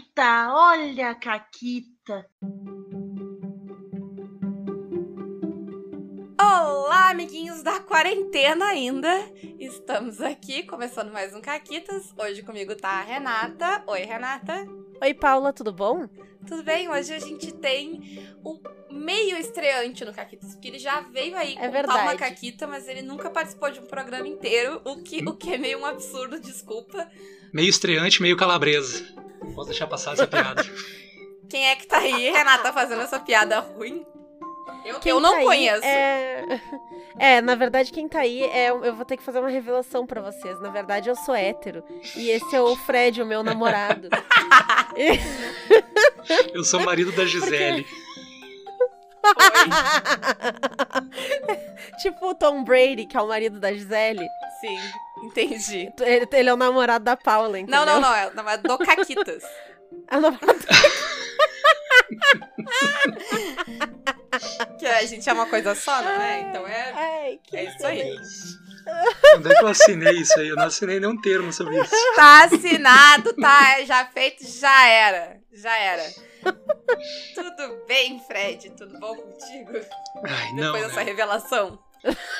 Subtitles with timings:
[0.00, 2.26] Caquita, olha a Caquita.
[6.40, 9.10] Olá, amiguinhos da quarentena ainda.
[9.58, 12.14] Estamos aqui começando mais um Caquitas.
[12.18, 13.84] Hoje comigo tá a Renata.
[13.86, 14.66] Oi, Renata.
[15.02, 16.08] Oi, Paula, tudo bom?
[16.46, 16.88] Tudo bem?
[16.88, 18.58] Hoje a gente tem um
[18.90, 23.02] meio estreante no Caquitas, porque ele já veio aí É contar uma Caquita, mas ele
[23.02, 27.06] nunca participou de um programa inteiro, o que, o que é meio um absurdo, desculpa.
[27.52, 29.19] Meio estreante, meio calabresa.
[29.54, 30.62] Posso deixar passar essa piada.
[31.48, 34.06] Quem é que tá aí, Renata, fazendo essa piada ruim?
[34.84, 35.84] Eu, Quem eu não tá conheço.
[35.84, 36.44] É...
[37.18, 38.70] é, na verdade, quem tá aí é.
[38.70, 40.60] Eu vou ter que fazer uma revelação pra vocês.
[40.60, 41.82] Na verdade, eu sou hétero.
[42.16, 44.08] E esse é o Fred, o meu namorado.
[46.52, 47.86] Eu sou o marido da Gisele.
[52.02, 54.26] tipo o Tom Brady, que é o marido da Gisele.
[54.60, 54.78] Sim,
[55.22, 55.92] entendi.
[56.00, 57.84] Ele, ele é o namorado da Paula, entendeu?
[57.84, 59.42] Não, não, não, é, não, é do Caquitas.
[60.08, 60.54] A namorada-
[64.78, 66.40] Que a gente é uma coisa só, não é?
[66.42, 68.16] Então é, Ai, que é isso aí.
[69.36, 70.48] Onde é que eu assinei isso aí?
[70.48, 71.94] Eu não assinei nenhum termo sobre isso.
[72.16, 75.38] Tá assinado, tá já feito, já era.
[75.52, 76.02] Já era.
[77.34, 78.70] Tudo bem, Fred?
[78.70, 79.72] Tudo bom contigo?
[80.24, 81.02] Ai, não, Depois dessa né?
[81.04, 81.78] revelação.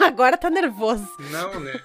[0.00, 1.06] Agora tá nervoso.
[1.30, 1.78] Não, né?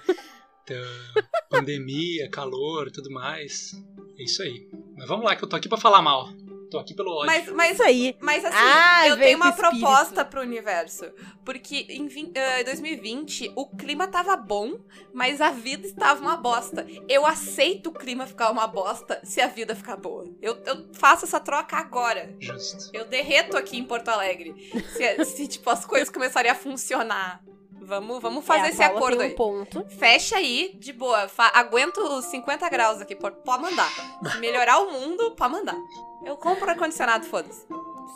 [0.68, 3.72] Então, pandemia, calor, tudo mais.
[4.18, 4.68] É isso aí.
[4.96, 6.28] Mas vamos lá, que eu tô aqui pra falar mal.
[6.68, 7.26] Tô aqui pelo ódio.
[7.26, 8.16] Mas, mas aí.
[8.20, 9.78] Mas assim, Ah, eu tenho uma espírito.
[9.78, 11.04] proposta pro universo.
[11.44, 14.80] Porque em vin- eh, 2020 o clima tava bom,
[15.14, 16.84] mas a vida estava uma bosta.
[17.08, 20.24] Eu aceito o clima ficar uma bosta se a vida ficar boa.
[20.42, 22.34] Eu, eu faço essa troca agora.
[22.40, 22.90] Justo.
[22.92, 24.52] Eu derreto aqui em Porto Alegre.
[24.96, 27.44] Se, se, tipo, as coisas começarem a funcionar.
[27.80, 29.32] Vamos, vamos fazer É, esse acordo tem aí.
[29.32, 29.84] um ponto.
[29.90, 31.28] Fecha aí, de boa.
[31.28, 33.88] Fa aguento os 50 graus aqui, pode mandar.
[34.32, 35.76] Se melhorar o mundo, pode mandar.
[36.24, 37.64] Eu compro ar-condicionado, foda-se.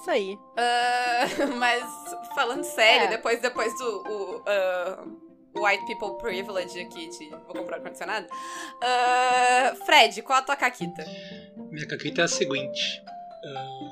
[0.01, 0.39] Isso aí.
[0.57, 1.27] Ah,
[1.59, 1.85] mas
[2.35, 3.09] falando sério, É.
[3.11, 5.05] depois, depois do o, ah,
[5.55, 8.27] White People Privilege aqui de vou comprar ar-condicionado.
[8.83, 11.05] ah, Fred, qual a tua caquita?
[11.71, 13.03] Minha caquita é a seguinte.
[13.45, 13.90] Ahn,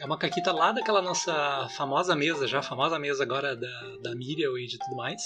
[0.00, 3.68] é uma caquita lá daquela nossa famosa mesa, já famosa mesa agora da,
[4.02, 5.22] da Miriam e de tudo mais.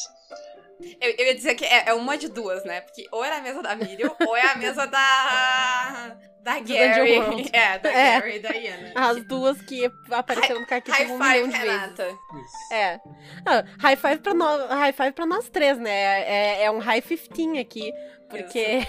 [1.00, 2.80] Eu, eu ia dizer que é, é uma de duas, né?
[2.80, 6.16] Porque ou é a mesa da Miriam, ou é a mesa da.
[6.42, 7.48] Da Gary.
[7.54, 8.20] É, da É.
[8.20, 8.92] Gary e da Iana.
[8.94, 11.98] As duas que apareceram no Caquita High um milhão five, de vezes.
[11.98, 12.74] Isso.
[12.74, 13.00] É.
[13.46, 15.90] Ah, high, five pra nós, high five pra nós três, né?
[15.90, 17.92] É, é um high 15 aqui.
[18.28, 18.86] Porque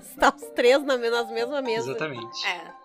[0.00, 1.88] está os três na, me- nas mesmas mesas.
[1.88, 2.46] Exatamente.
[2.46, 2.79] É.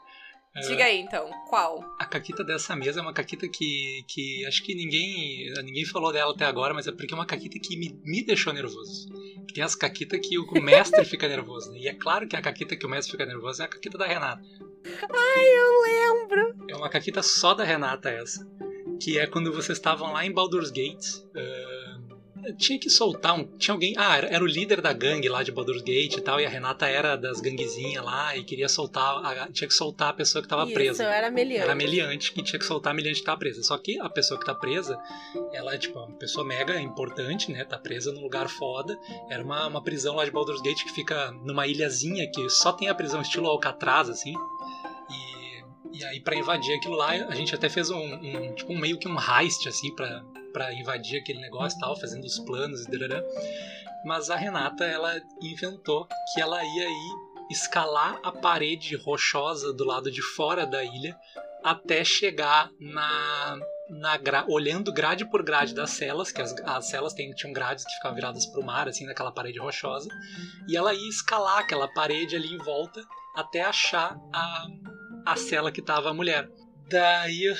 [0.55, 1.83] É, Diga aí então, qual?
[1.99, 6.31] A caquita dessa mesa é uma caquita que, que acho que ninguém ninguém falou dela
[6.31, 9.09] até agora, mas é porque é uma caquita que me, me deixou nervoso.
[9.53, 11.79] Tem as caquitas que o mestre fica nervoso, né?
[11.79, 14.05] E é claro que a caquita que o mestre fica nervoso é a caquita da
[14.05, 14.41] Renata.
[14.85, 16.55] Eu lembro.
[16.69, 18.47] É uma caquita só da Renata essa.
[19.01, 21.05] Que é quando vocês estavam lá em Baldur's Gate.
[21.35, 21.84] ah,
[22.53, 23.43] tinha que soltar um.
[23.57, 23.93] Tinha alguém.
[23.97, 26.39] Ah, era, era o líder da gangue lá de Baldur's Gate e tal.
[26.39, 29.25] E a Renata era das ganguezinhas lá e queria soltar.
[29.25, 31.03] a- tinha que soltar a pessoa que tava Isso, presa.
[31.05, 31.63] era meliante.
[31.63, 33.61] Era meliante que tinha que soltar a meliante que tava presa.
[33.63, 34.97] Só que a pessoa que tá presa,
[35.53, 37.63] ela é tipo uma pessoa mega importante, né?
[37.63, 38.97] Tá presa num lugar foda.
[39.29, 42.87] Era uma, uma prisão lá de Baldur's Gate que fica numa ilhazinha que só tem
[42.89, 44.33] a prisão estilo Alcatraz, assim.
[45.09, 48.77] E, e aí, pra invadir aquilo lá, a gente até fez um, um tipo um,
[48.77, 50.23] meio que um heist, assim, pra,
[50.55, 53.21] pra invadir aquele negócio e tal, fazendo os planos e darará.
[54.05, 57.09] Mas a Renata, ela inventou que ela ia aí
[57.51, 61.13] escalar a parede rochosa do lado de fora da ilha
[61.61, 63.57] até chegar na,
[63.89, 67.93] na gra- olhando grade por grade das celas, que as, as celas tinham grades que
[67.95, 70.07] ficavam viradas para o mar, assim, naquela parede rochosa,
[70.69, 73.01] e ela ia escalar aquela parede ali em volta
[73.35, 74.65] até achar a,
[75.25, 76.47] a cela que tava a mulher.
[76.87, 77.53] Daí,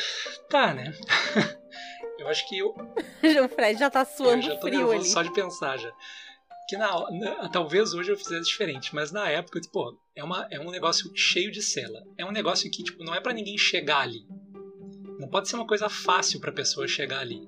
[0.50, 0.94] tá, né?
[2.26, 2.76] eu acho que eu,
[3.46, 5.06] O Fred já tá suando já tô frio ali.
[5.06, 5.92] só de pensar já.
[6.68, 10.60] Que na, na- talvez hoje eu fizesse diferente, mas na época, pô, é, uma, é
[10.60, 12.04] um negócio cheio de cela.
[12.18, 14.26] É um negócio que, tipo, não é pra ninguém chegar ali.
[15.20, 17.40] Não pode ser uma coisa fácil pra pessoa chegar ali.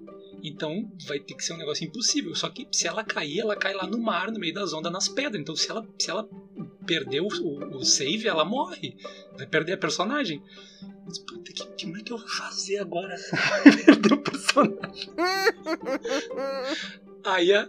[0.43, 2.35] Então vai ter que ser um negócio impossível.
[2.35, 5.07] Só que se ela cair, ela cai lá no mar, no meio das ondas, nas
[5.09, 5.41] pedras.
[5.41, 6.29] Então se ela, se ela
[6.85, 8.95] perder o, o, o save, ela morre.
[9.35, 10.41] Vai perder a personagem.
[11.07, 13.15] Disse, Puta, que, que, como é que eu vou fazer agora?
[13.85, 15.13] perder o personagem.
[17.23, 17.67] Aí a,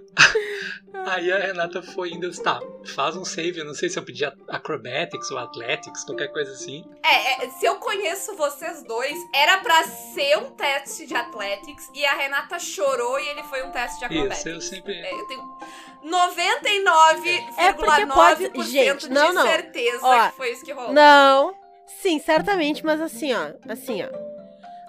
[1.11, 2.61] aí a Renata foi indo, tá,
[2.95, 6.85] faz um save, eu não sei se eu pedi Acrobatics ou Athletics, qualquer coisa assim.
[7.05, 12.05] É, é, se eu conheço vocês dois, era pra ser um teste de Athletics e
[12.07, 14.39] a Renata chorou e ele foi um teste de Acrobatics.
[14.39, 14.95] Isso, eu sempre...
[14.95, 15.59] É, eu tenho
[16.05, 19.43] 99,9% É porque pode- gente, de não, não.
[19.47, 20.93] certeza Ó, que foi isso que rolou.
[20.93, 21.68] Não.
[21.89, 23.53] Sim, certamente, mas assim, ó.
[23.69, 24.09] Assim, ó.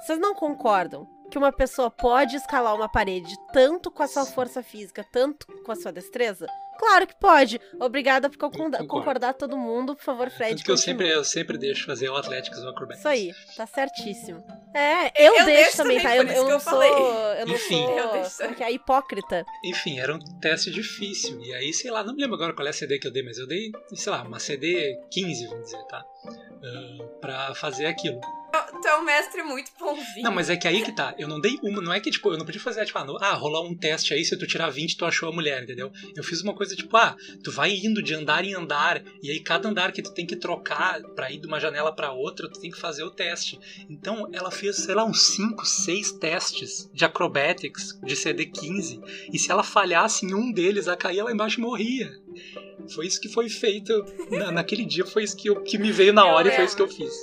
[0.02, 4.62] Vocês não concordam que uma pessoa pode escalar uma parede tanto com a sua força
[4.62, 6.48] física, tanto com a sua destreza?
[6.80, 7.60] Claro que pode.
[7.78, 8.88] Obrigada por concordar, concordo.
[8.88, 9.96] concordar todo mundo.
[9.98, 10.52] Por favor, Fred.
[10.52, 13.00] Tanto que eu sempre, eu sempre deixo fazer o Atléticos ou Acrobatics.
[13.00, 14.42] Isso aí, tá certíssimo.
[14.74, 16.16] É, eu, Eu deixo, deixo também, tá?
[16.16, 16.82] Eu, eu não eu sou.
[16.82, 17.86] Eu não Enfim.
[17.86, 17.98] sou.
[17.98, 18.72] Eu deixo que é?
[18.72, 19.46] Hipócrita.
[19.66, 21.42] Enfim, era um teste difícil.
[21.42, 23.24] E aí, sei lá, não me lembro agora qual é a CD que eu dei,
[23.24, 26.06] mas eu dei, sei lá, uma CD 15, vamos dizer, tá?
[26.64, 28.22] Ah, pra fazer aquilo.
[28.82, 30.24] Tu é um mestre muito bonzinho.
[30.24, 31.14] Não, mas é que aí que tá.
[31.18, 33.18] Eu não dei uma, não é que, tipo, eu não podia fazer, tipo, ah, no-
[33.18, 35.92] ah, rolar um teste aí, se tu tirar 20, tu achou a mulher, entendeu?
[36.16, 39.40] Eu fiz uma coisa tipo, ah, tu vai indo de andar em andar, e aí
[39.42, 42.60] cada andar que tu tem que trocar pra ir de uma janela pra outra, tu
[42.60, 43.60] tem que fazer o teste.
[43.90, 49.00] Então ela fez, sei lá, uns 5, 6 testes de acrobatics, de CD15,
[49.34, 52.10] e se ela falhasse em um deles, ela caía lá embaixo e morria.
[52.94, 53.94] Foi isso que foi feito
[54.32, 56.76] na- naquele dia, foi isso que, eu- que me veio na hora e foi isso
[56.76, 57.14] que eu fiz.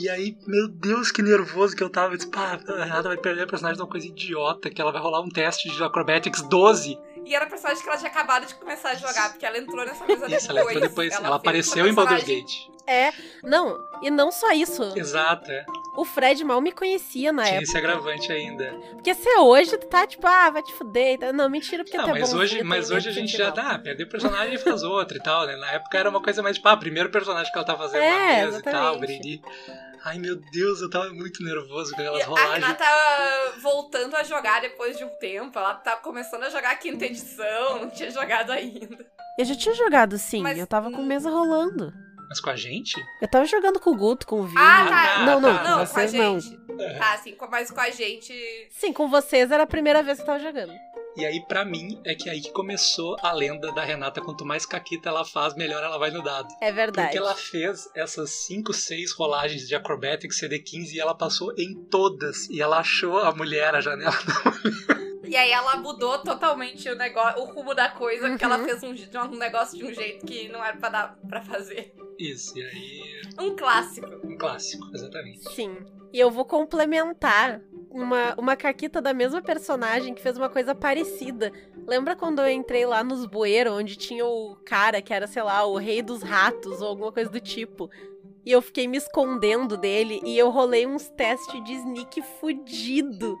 [0.00, 2.14] E aí, meu Deus, que nervoso que eu tava.
[2.14, 4.90] Eu disse, pá, a Renata vai perder a personagem de uma coisa idiota, que ela
[4.92, 6.98] vai rolar um teste de Acrobatics 12.
[7.26, 9.84] E era a personagem que ela tinha acabado de começar a jogar, porque ela entrou
[9.84, 10.48] nessa mesa Isso, depois.
[10.48, 11.12] ela entrou depois.
[11.12, 12.70] Ela, fez apareceu em Baldur's Gate.
[12.86, 13.12] É,
[13.44, 14.82] não, e não só isso.
[14.96, 15.64] Exato, é.
[15.96, 17.64] O Fred mal me conhecia na Tinha época.
[17.68, 18.72] esse agravante ainda.
[18.92, 21.18] Porque se é hoje, tu tá tipo, ah, vai te fuder.
[21.22, 21.32] e.
[21.32, 22.38] Não, mentira, porque Não, é mas bom.
[22.38, 25.46] hoje, mas hoje a gente já tá, perdeu o personagem e faz outro e tal,
[25.46, 25.56] né?
[25.56, 28.40] Na época era uma coisa mais tipo, ah, primeiro personagem que ela tá fazendo É,
[28.40, 29.42] na mesa e tal, exatamente.
[30.04, 32.54] Ai meu Deus, eu tava muito nervoso com aquelas a rolagens.
[32.64, 32.84] Renata
[33.60, 35.58] voltando a jogar depois de um tempo.
[35.58, 39.06] Ela tá começando a jogar a quinta edição, não tinha jogado ainda.
[39.38, 41.92] Eu já tinha jogado sim, Mas- eu tava com mesa rolando.
[42.28, 42.94] Mas com a gente?
[43.20, 44.56] Eu tava jogando com o Guto, com o Vini.
[44.60, 45.24] Ah, tá.
[45.24, 45.58] Não, não, tá.
[45.58, 46.38] com Não, com a vocês não.
[46.40, 46.56] gente.
[46.96, 48.32] Tá, assim, com- mas com a gente.
[48.70, 50.72] Sim, com vocês era a primeira vez que eu tava jogando.
[51.20, 54.22] E aí, pra mim, é que aí que começou a lenda da Renata.
[54.22, 56.48] Quanto mais caquita ela faz, melhor ela vai no dado.
[56.62, 57.08] É verdade.
[57.08, 62.48] Porque ela fez essas 5, 6 rolagens de Acrobatics CD15 e ela passou em todas.
[62.48, 64.14] E ela achou a mulher, a janela.
[65.28, 68.64] E aí ela mudou totalmente o negócio, o rumo da coisa, porque ela Uhum.
[68.64, 68.94] fez um,
[69.32, 71.94] um negócio de um jeito que não era pra dar para fazer.
[72.18, 73.20] Isso, e aí.
[73.38, 74.08] Um clássico.
[74.24, 75.48] Um clássico, exatamente.
[75.54, 75.76] Sim.
[76.12, 81.52] E eu vou complementar uma, uma caquita da mesma personagem que fez uma coisa parecida.
[81.86, 85.64] Lembra quando eu entrei lá nos bueiros, onde tinha o cara que era, sei lá,
[85.64, 87.90] o rei dos ratos ou alguma coisa do tipo?
[88.46, 93.38] E eu fiquei me escondendo dele e eu rolei uns testes de sneak fudido.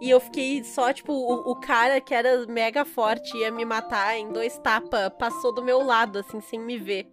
[0.00, 4.16] E eu fiquei só, tipo, o, o cara que era mega forte ia me matar
[4.16, 7.08] em dois tapas, passou do meu lado, assim, sem me ver.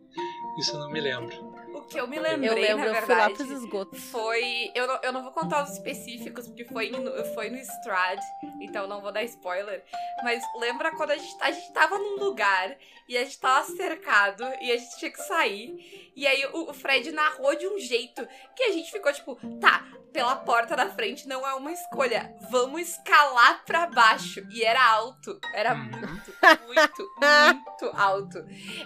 [0.58, 1.45] Isso eu não me lembro.
[1.90, 4.04] Que eu me lembrei, eu lembro, na eu fui lá verdade, pros esgotos.
[4.10, 4.72] foi...
[4.74, 8.20] Eu não, eu não vou contar os específicos, porque foi no, foi no Strad,
[8.62, 9.84] então não vou dar spoiler.
[10.24, 12.76] Mas lembra quando a gente, a gente tava num lugar
[13.08, 16.12] e a gente tava cercado e a gente tinha que sair.
[16.16, 19.86] E aí o, o Fred narrou de um jeito que a gente ficou tipo, tá,
[20.12, 22.34] pela porta da frente não é uma escolha.
[22.50, 24.46] Vamos escalar pra baixo.
[24.50, 25.38] E era alto.
[25.54, 25.84] Era Uhum.
[25.84, 26.34] muito,
[26.68, 27.16] muito,
[27.54, 28.38] muito alto.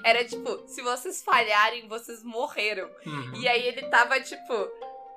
[0.03, 2.88] Era tipo, se vocês falharem, vocês morreram.
[3.05, 3.35] Uhum.
[3.35, 4.53] E aí ele tava tipo.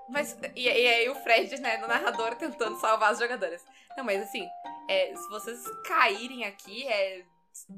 [0.08, 0.36] Mas.
[0.54, 3.64] E, e aí o Fred, né, no narrador, tentando salvar as jogadoras.
[3.96, 4.46] Não, mas assim,
[4.88, 7.24] é, se vocês caírem aqui, é.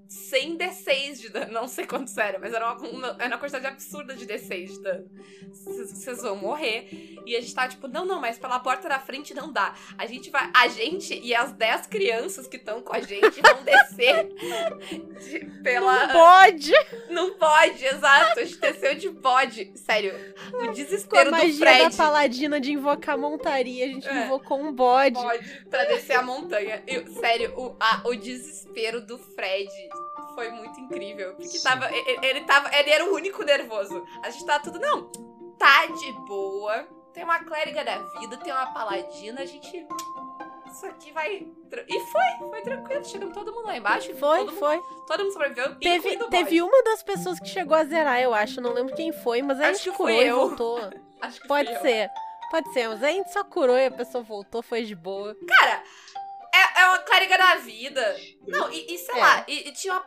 [0.08, 3.66] 100 D6 de dano, não sei quanto era, mas era uma, uma, era uma quantidade
[3.66, 5.10] absurda de D6 de dano.
[5.52, 6.88] Vocês vão morrer.
[7.26, 9.74] E a gente tá tipo, não, não, mas pela porta da frente não dá.
[9.98, 10.48] A gente vai.
[10.54, 14.28] A gente e as 10 crianças que estão com a gente vão descer
[15.20, 16.06] de- pela.
[16.08, 16.72] Bode!
[17.10, 18.40] Não pode, exato.
[18.40, 19.72] A gente desceu de bode.
[19.76, 20.12] Sério,
[20.48, 21.90] o Com a desespero do magia Fred.
[21.90, 24.24] da paladina de invocar montaria, a gente É.
[24.26, 25.14] invocou um bode.
[25.20, 26.82] Pode pra descer a montanha.
[26.86, 29.63] Eu- sério, o, a- o desespero do Fred
[30.34, 31.34] foi muito incrível.
[31.34, 32.70] Porque tava, e- e- ele tava.
[32.76, 34.04] Ele era o único nervoso.
[34.22, 35.10] A gente tava tudo, não,
[35.58, 36.86] tá de boa.
[37.12, 39.86] Tem uma clériga da vida, tem uma paladina, a gente.
[40.66, 41.46] Isso aqui vai.
[41.88, 43.04] E foi, foi tranquilo.
[43.04, 44.12] Chegamos todo mundo lá embaixo.
[44.16, 44.82] Foi, todo, mundo- foi.
[45.06, 45.76] todo mundo sobreviveu.
[45.78, 48.60] Teve, teve uma das pessoas que chegou a zerar, eu acho.
[48.60, 50.80] Não lembro quem foi, mas a gente curou e voltou.
[51.22, 51.80] Acho que Pode fui eu.
[51.80, 52.10] ser.
[52.50, 55.34] Pode ser, mas a gente só curou e a pessoa voltou, foi de boa.
[55.48, 55.82] Cara,
[56.54, 58.16] é, é uma clériga da vida.
[58.46, 59.18] Não, e, e sei É.
[59.20, 60.04] lá, e, e tinha uma,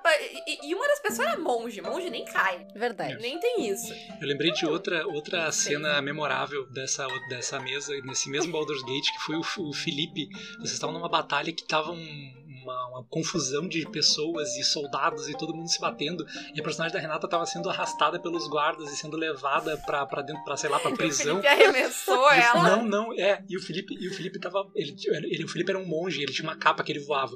[0.47, 1.81] e, e uma das pessoas era monge.
[1.81, 2.67] Monge nem cai.
[2.75, 3.17] Verdade.
[3.21, 3.93] Nem tem isso.
[4.21, 9.19] Eu lembrei de outra, outra cena memorável dessa, dessa mesa, nesse mesmo Baldur's Gate, que
[9.25, 10.27] foi o, o Felipe.
[10.57, 15.37] Vocês estavam numa batalha que tava um- uma, uma confusão de pessoas e soldados e
[15.37, 16.25] todo mundo se batendo.
[16.53, 20.21] E a personagem da Renata tava sendo arrastada pelos guardas e sendo levada pra, pra
[20.21, 21.41] dentro, pra, sei lá, pra prisão.
[21.41, 22.69] Felipe arremessou E ela.
[22.77, 23.43] Não, não, é.
[23.49, 24.69] E o Felipe, e o Felipe tava.
[24.75, 27.35] Ele, ele- o Felipe era um monge, ele tinha uma capa que ele voava.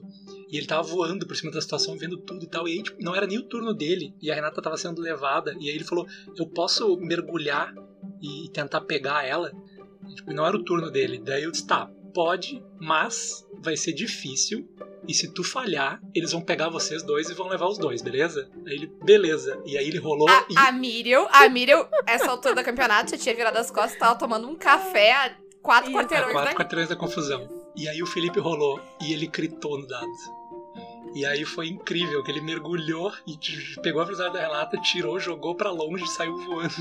[0.50, 2.68] E ele tava voando por cima da situação, vendo tudo e tal.
[2.68, 4.14] E aí, tipo, não era nem o turno dele.
[4.22, 5.54] E a Renata tava sendo levada.
[5.60, 6.06] E aí ele falou:
[6.38, 7.74] Eu posso mergulhar
[8.22, 9.52] e tentar pegar ela.
[10.16, 11.20] Tipo, não era o turno dele.
[11.24, 14.68] Daí eu disse, tá, pode, mas vai ser difícil.
[15.08, 18.50] E se tu falhar, eles vão pegar vocês dois e vão levar os dois, beleza?
[18.66, 19.62] Aí ele, beleza.
[19.66, 20.58] E aí ele rolou A, e.
[20.58, 24.48] a Miriam, a Miriam, essa altura do campeonato, já tinha virado as costas, tava tomando
[24.48, 25.32] um café a
[25.62, 26.58] quatro quarteirões quatro daqui.
[26.58, 27.50] quarteirões da confusão.
[27.76, 30.08] E aí o Felipe rolou e ele critou no dado.
[31.14, 33.38] E aí foi incrível, que ele mergulhou e
[33.82, 36.74] pegou a velocidade da relata, tirou, jogou pra longe e saiu voando.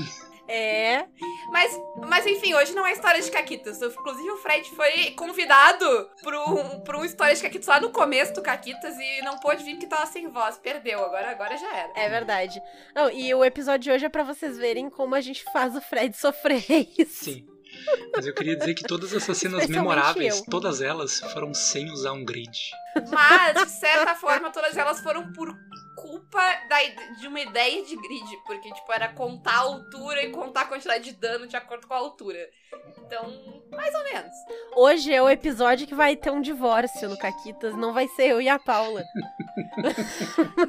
[0.51, 1.05] É.
[1.49, 3.81] Mas, mas enfim, hoje não é história de Caquitas.
[3.81, 8.33] Inclusive, o Fred foi convidado pra um, pra um história de Caquitas lá no começo
[8.33, 10.57] do Caquitas e não pôde vir porque tava sem voz.
[10.57, 11.93] Perdeu, agora, agora já era.
[11.95, 12.61] É verdade.
[12.93, 15.81] Não, e o episódio de hoje é pra vocês verem como a gente faz o
[15.81, 16.65] Fred sofrer
[16.97, 17.25] isso.
[17.25, 17.47] Sim.
[18.13, 20.45] Mas eu queria dizer que todas essas cenas memoráveis, eu.
[20.45, 22.51] todas elas foram sem usar um grid.
[23.09, 25.55] Mas, de certa forma, todas elas foram por
[26.11, 26.77] culpa da
[27.19, 28.37] de uma ideia de grid.
[28.45, 31.93] Porque, tipo, era contar a altura e contar a quantidade de dano de acordo com
[31.93, 32.49] a altura.
[32.97, 34.31] Então, mais ou menos.
[34.75, 37.75] Hoje é o episódio que vai ter um divórcio no Caquitas.
[37.75, 39.03] Não vai ser eu e a Paula.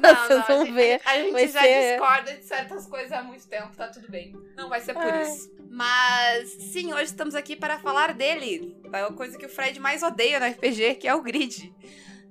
[0.01, 1.01] Não, Vocês vão gente, ver.
[1.05, 4.33] A gente vai já ser- discorda de certas coisas há muito tempo, tá tudo bem.
[4.55, 5.23] Não vai ser por É.
[5.23, 5.51] isso.
[5.69, 8.77] Mas, sim, hoje estamos aqui para falar dele.
[8.93, 11.73] É a coisa que o Fred mais odeia no RPG, que é o grid.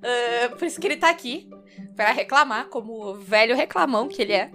[0.03, 1.49] Ah, por isso que ele tá aqui,
[1.97, 4.51] para reclamar, como o velho reclamão que ele é.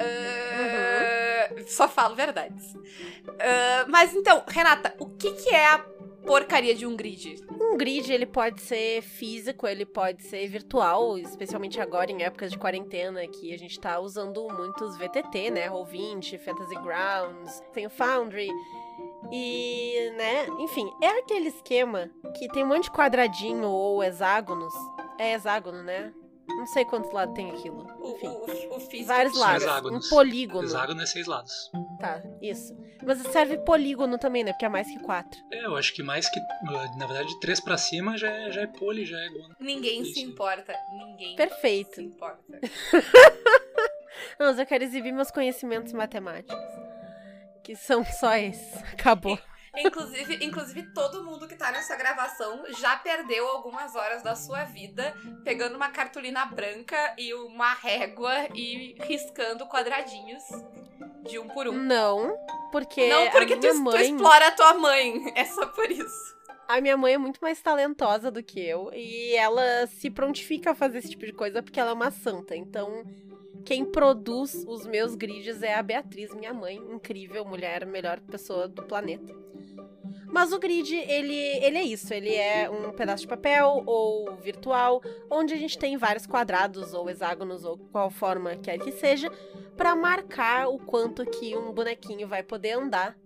[0.00, 2.74] Ah, Só falo verdades.
[3.38, 5.78] Ah, mas então, Renata, o que, que é a
[6.26, 7.36] porcaria de um grid?
[7.50, 12.58] Um grid, ele pode ser físico, ele pode ser virtual, especialmente agora em épocas de
[12.58, 15.68] quarentena, que a gente tá usando muitos VTT, né?
[15.68, 18.48] Roll20, Fantasy Grounds, tem o Foundry.
[19.32, 24.74] E, né, enfim, é aquele esquema que tem um monte de quadradinho ou hexágonos.
[25.18, 26.12] É hexágono, né?
[26.46, 27.86] Não sei quantos lados tem aquilo.
[28.00, 29.08] O, Enfim, o, o físico.
[29.08, 29.90] vários lados.
[29.90, 30.66] Um polígono.
[30.66, 31.70] Hexágono é seis lados.
[31.98, 32.76] Tá, isso.
[33.02, 34.52] Mas serve polígono também, né?
[34.52, 35.40] Porque é mais que quatro.
[35.50, 36.38] É, eu acho que mais que.
[36.98, 39.56] Na verdade, de três pra cima já é, já é poli, já é gono.
[39.58, 40.30] Ninguém se Isso.
[40.30, 40.74] importa.
[40.92, 41.94] Ninguém Perfeito.
[41.96, 42.42] se importa.
[44.38, 46.54] Não, mas eu quero exibir meus conhecimentos matemáticos.
[47.64, 48.76] Que são só esses.
[48.92, 49.38] Acabou.
[49.76, 55.12] Inclusive, inclusive, todo mundo que tá nessa gravação já perdeu algumas horas da sua vida
[55.42, 60.44] pegando uma cartolina branca e uma régua e riscando quadradinhos
[61.28, 61.72] de um por um.
[61.72, 62.36] Não,
[62.70, 65.24] porque, Não porque a tu, minha tu mãe, explora a tua mãe.
[65.34, 66.36] É só por isso.
[66.68, 70.74] a minha mãe é muito mais talentosa do que eu e ela se prontifica a
[70.76, 72.54] fazer esse tipo de coisa porque ela é uma santa.
[72.54, 73.04] Então,
[73.64, 78.82] quem produz os meus grids é a Beatriz, minha mãe, incrível mulher, melhor pessoa do
[78.82, 79.34] planeta.
[80.26, 85.00] Mas o grid, ele, ele é isso, ele é um pedaço de papel ou virtual,
[85.30, 89.30] onde a gente tem vários quadrados ou hexágonos ou qual forma quer que seja,
[89.76, 93.16] para marcar o quanto que um bonequinho vai poder andar,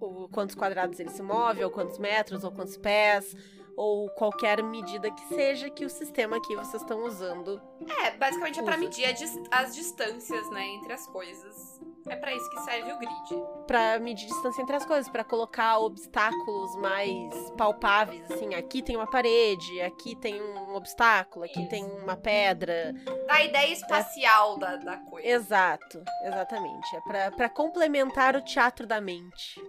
[0.00, 3.36] o quantos quadrados ele se move, ou quantos metros, ou quantos pés,
[3.76, 7.60] ou qualquer medida que seja que o sistema que vocês estão usando.
[8.04, 8.76] É, basicamente é Usa.
[8.76, 11.80] medir a dis- as distâncias, né, entre as coisas.
[12.08, 13.44] É pra isso que serve o grid.
[13.66, 19.08] Para medir distância entre as coisas, para colocar obstáculos mais palpáveis, assim, aqui tem uma
[19.08, 21.70] parede, aqui tem um obstáculo, aqui Isso.
[21.70, 22.92] tem uma pedra,
[23.28, 25.28] Da ideia espacial da, da coisa.
[25.28, 26.88] Exato, exatamente.
[27.14, 29.62] É pra complementar o teatro da mente.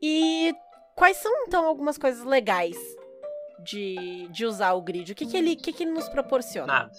[0.00, 0.54] E
[0.96, 2.76] quais são, então, algumas coisas legais
[3.60, 5.12] de, de usar o grid?
[5.12, 6.66] O que, que, ele, o que, que ele nos proporciona?
[6.66, 6.92] Nada.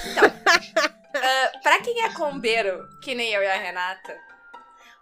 [1.12, 4.16] Ah, pra quem é combeiro, que nem eu e a Renata,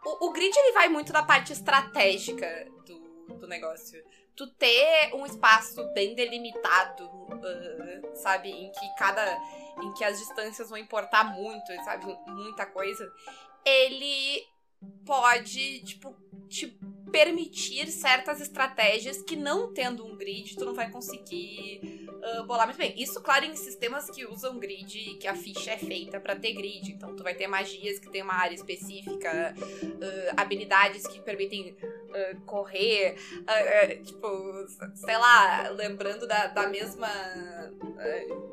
[0.02, 4.02] o, o grid ele vai muito da parte estratégica do, do negócio.
[4.34, 9.38] Tu ter um espaço bem delimitado, ah, sabe, em que cada.
[9.82, 13.12] em que as distâncias vão importar muito, sabe, muita coisa,
[13.64, 14.46] ele
[15.04, 16.16] pode, tipo,
[16.48, 16.78] te
[17.10, 22.78] permitir certas estratégias que não tendo um grid tu não vai conseguir ah, bolar muito
[22.78, 22.94] bem.
[22.96, 26.92] Isso, claro, em sistemas que usam grid, que a ficha é feita pra ter grid.
[26.92, 31.76] Então, tu vai ter magias que tem uma área específica, ah, habilidades que permitem
[32.14, 34.28] ah, correr, ah, ah, tipo,
[34.94, 37.08] sei lá, lembrando da, da mesma.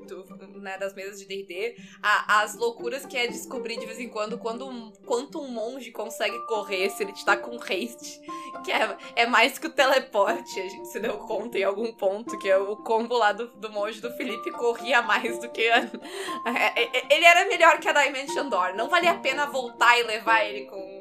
[0.08, 0.26] do-
[0.60, 4.92] né, das mesas de DD, as loucuras que é descobrir de vez em quando quando
[5.06, 8.20] quanto um monge consegue correr se ele te tá com haste.
[8.64, 12.38] Que é, é mais que o teleporte, a gente se deu conta em algum ponto,
[12.40, 15.68] que é o combo lá do, do monge do Felipe corria mais do que.
[15.70, 15.78] A,
[16.48, 18.76] é- é- ele era melhor que a Dimension Door.
[18.76, 20.95] Não valia a pena voltar e levar ele com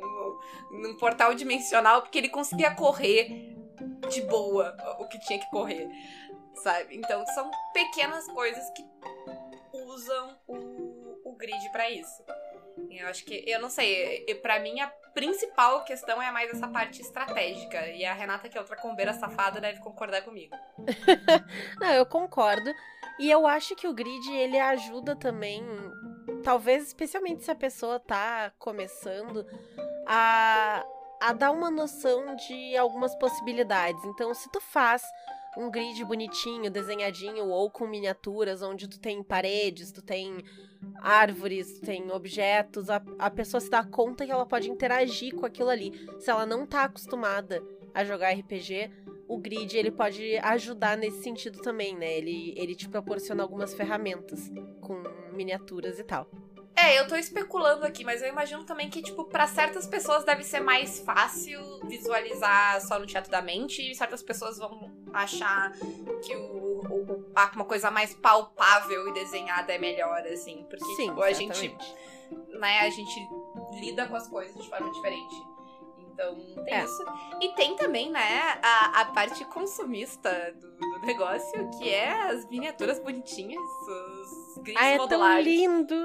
[0.71, 3.55] num portal dimensional, porque ele conseguia correr
[4.09, 5.89] de boa o que tinha que correr.
[6.63, 6.97] Sabe?
[6.97, 8.85] Então são pequenas coisas que
[9.73, 12.23] usam o, o grid pra isso.
[12.91, 17.01] Eu acho que, eu não sei, pra mim a principal questão é mais essa parte
[17.01, 17.87] estratégica.
[17.89, 20.55] E a Renata, que é outra combeira safada, deve concordar comigo.
[21.81, 22.73] Não, eu concordo.
[23.19, 25.65] E eu acho que o grid, ele ajuda também,
[26.43, 29.47] talvez especialmente se a pessoa tá começando,
[30.07, 30.85] a,
[31.21, 34.03] a dar uma noção de algumas possibilidades.
[34.05, 35.03] Então, se tu faz
[35.57, 40.45] um grid bonitinho, desenhadinho, ou com miniaturas, onde tu tem paredes, tu tem
[40.97, 45.47] árvores, tu tem objetos, a, a pessoa se dá conta que ela pode interagir com
[45.47, 45.93] aquilo ali.
[46.19, 47.63] Se ela não tá acostumada
[47.95, 48.91] a jogar RPG,
[49.29, 52.13] o grid ele pode ajudar nesse sentido também, né?
[52.13, 56.29] Ele, ele te proporciona algumas ferramentas com miniaturas e tal.
[56.77, 60.43] É, eu tô especulando aqui, mas eu imagino também que, tipo, para certas pessoas deve
[60.43, 65.71] ser mais fácil visualizar só no teatro da mente, e certas pessoas vão achar
[66.23, 70.67] que o, o, uma coisa mais palpável e desenhada é melhor, assim.
[70.69, 71.77] Porque, Sim, tipo, a gente,
[72.59, 73.29] né, a gente
[73.81, 75.35] lida com as coisas de forma diferente.
[76.13, 76.85] Então, tem É.
[76.85, 77.05] isso.
[77.41, 82.99] E tem também, né, a, a parte consumista do, do negócio, que é as miniaturas
[83.01, 85.45] bonitinhas, os grids Ah, é tão modulares.
[85.47, 86.05] lindo!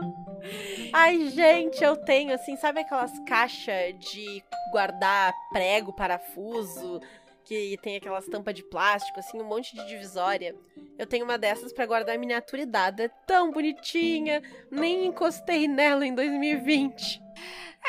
[0.94, 7.00] Ai, gente, eu tenho, assim, sabe aquelas caixas de guardar prego, parafuso,
[7.44, 10.56] que tem aquelas tampas de plástico, assim, um monte de divisória.
[10.98, 13.04] Eu tenho uma dessas pra guardar miniatura e dada.
[13.06, 17.22] É tão bonitinha, nem encostei nela em 2020.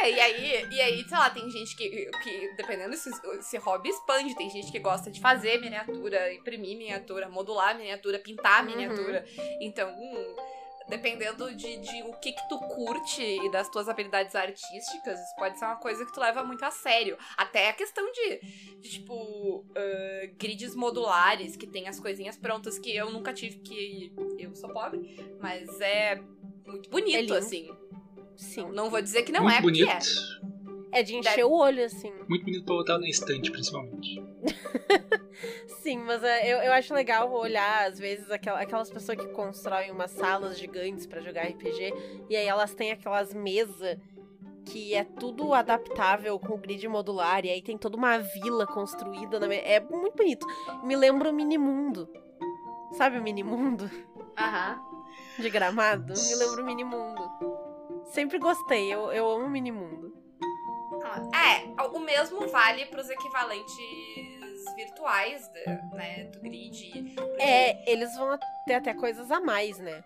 [0.03, 1.89] É, e aí, e aí, sei lá, tem gente que,
[2.23, 7.29] que dependendo se esse hobby expande, tem gente que gosta de fazer miniatura, imprimir miniatura,
[7.29, 8.71] modular miniatura, pintar Uhum.
[8.71, 9.25] miniatura.
[9.61, 10.37] Então, hum,
[10.91, 15.59] dependendo de, de o que que tu curte e das tuas habilidades artísticas, isso pode
[15.59, 17.17] ser uma coisa que tu leva muito a sério.
[17.37, 18.41] Até a questão de,
[18.81, 24.13] de, tipo, ah, grids modulares, que tem as coisinhas prontas, que eu nunca tive, que
[24.39, 26.21] eu sou pobre, mas é
[26.67, 27.71] muito bonito, É assim.
[28.37, 28.71] Sim.
[28.73, 30.07] Não vou dizer que não muito é, porque bonito.
[30.47, 30.60] é.
[30.93, 32.13] É de encher o olho, assim.
[32.29, 34.23] Muito bonito pra botar na estante, principalmente.
[35.83, 39.91] Sim, mas é, eu, eu acho legal olhar, às vezes, aquela- aquelas pessoas que constroem
[39.91, 41.95] umas salas gigantes pra jogar RPG,
[42.29, 43.99] e aí elas têm aquelas mesas
[44.67, 49.41] que é tudo adaptável com grid modular, e aí tem toda uma vila construída.
[49.41, 49.57] Na me...
[49.57, 50.47] É muito bonito.
[50.85, 52.09] Me lembra o Minimundo.
[52.93, 53.91] Sabe o Minimundo
[54.39, 54.81] Aham.
[55.39, 56.13] de gramado?
[56.13, 57.23] Me lembra o Minimundo.
[58.13, 60.13] Sempre gostei, eu, eu amo o Minimundo.
[61.35, 63.77] É, o mesmo vale pros equivalentes
[64.75, 67.15] virtuais do, né, do grid.
[67.39, 70.05] É, eles vão ter até coisas a mais, né?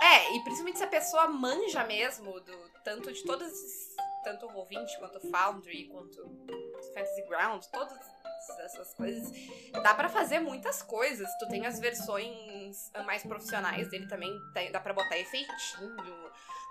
[0.00, 3.92] É, e principalmente se a pessoa manja mesmo do tanto de todos esses.
[4.24, 7.98] Tanto o Roll20 quanto o Foundry, quanto o Fantasy Ground, todas
[8.58, 9.30] essas coisas.
[9.82, 11.28] Dá pra fazer muitas coisas.
[11.38, 14.30] Tu tem as versões mais profissionais dele também,
[14.70, 15.96] dá pra botar efeitinho,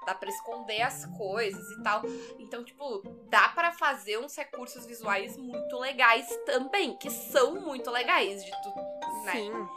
[0.05, 2.01] dá pra esconder as coisas e tal.
[2.39, 8.43] Então, tipo, dá pra fazer uns recursos visuais muito legais também, que são muito legais
[8.43, 8.75] de tu,
[9.25, 9.31] né?
[9.33, 9.67] Sim.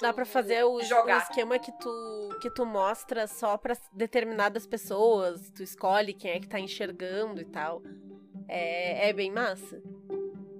[0.00, 1.22] Dá pra fazer o, jogar.
[1.22, 5.50] esquema que tu, que tu mostra só pra determinadas pessoas.
[5.50, 7.80] Tu escolhe quem é que tá enxergando e tal.
[8.48, 9.80] É, é bem massa.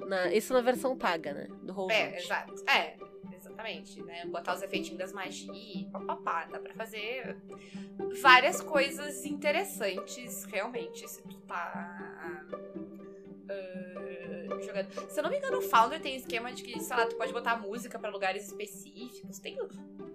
[0.08, 1.46] Na- isso na versão paga, né?
[1.62, 1.90] Do Roll20.
[1.92, 2.54] É, exato.
[2.68, 2.96] É,
[3.36, 4.24] exatamente, né?
[4.26, 6.46] Botar os efeitinhos das magias, papapá.
[6.46, 7.36] Dá pra fazer
[8.22, 11.72] várias coisas interessantes, realmente, se tu tá.
[12.20, 12.44] ah,
[14.60, 15.10] jogando.
[15.10, 17.32] Se eu não me engano, o Founder tem esquema de que, sei lá, tu pode
[17.32, 19.38] botar música pra lugares específicos.
[19.38, 19.56] Tem.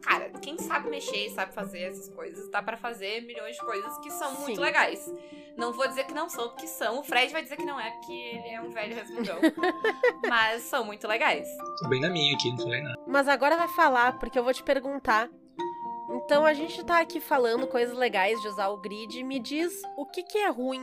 [0.03, 4.11] Cara, quem sabe mexer sabe fazer essas coisas, dá pra fazer milhões de coisas que
[4.11, 4.61] são muito Sim.
[4.61, 5.11] legais.
[5.55, 6.99] Não vou dizer que não são, porque são.
[6.99, 9.39] O Fred vai dizer que não é, porque ele é um velho resmungão.
[10.27, 11.47] Mas são muito legais.
[11.81, 12.99] Tô bem na minha aqui, não falei nada.
[13.07, 15.29] Mas agora vai falar, porque eu vou te perguntar.
[16.09, 19.23] Então a gente tá aqui falando coisas legais de usar o grid.
[19.23, 20.81] Me diz o que, que é ruim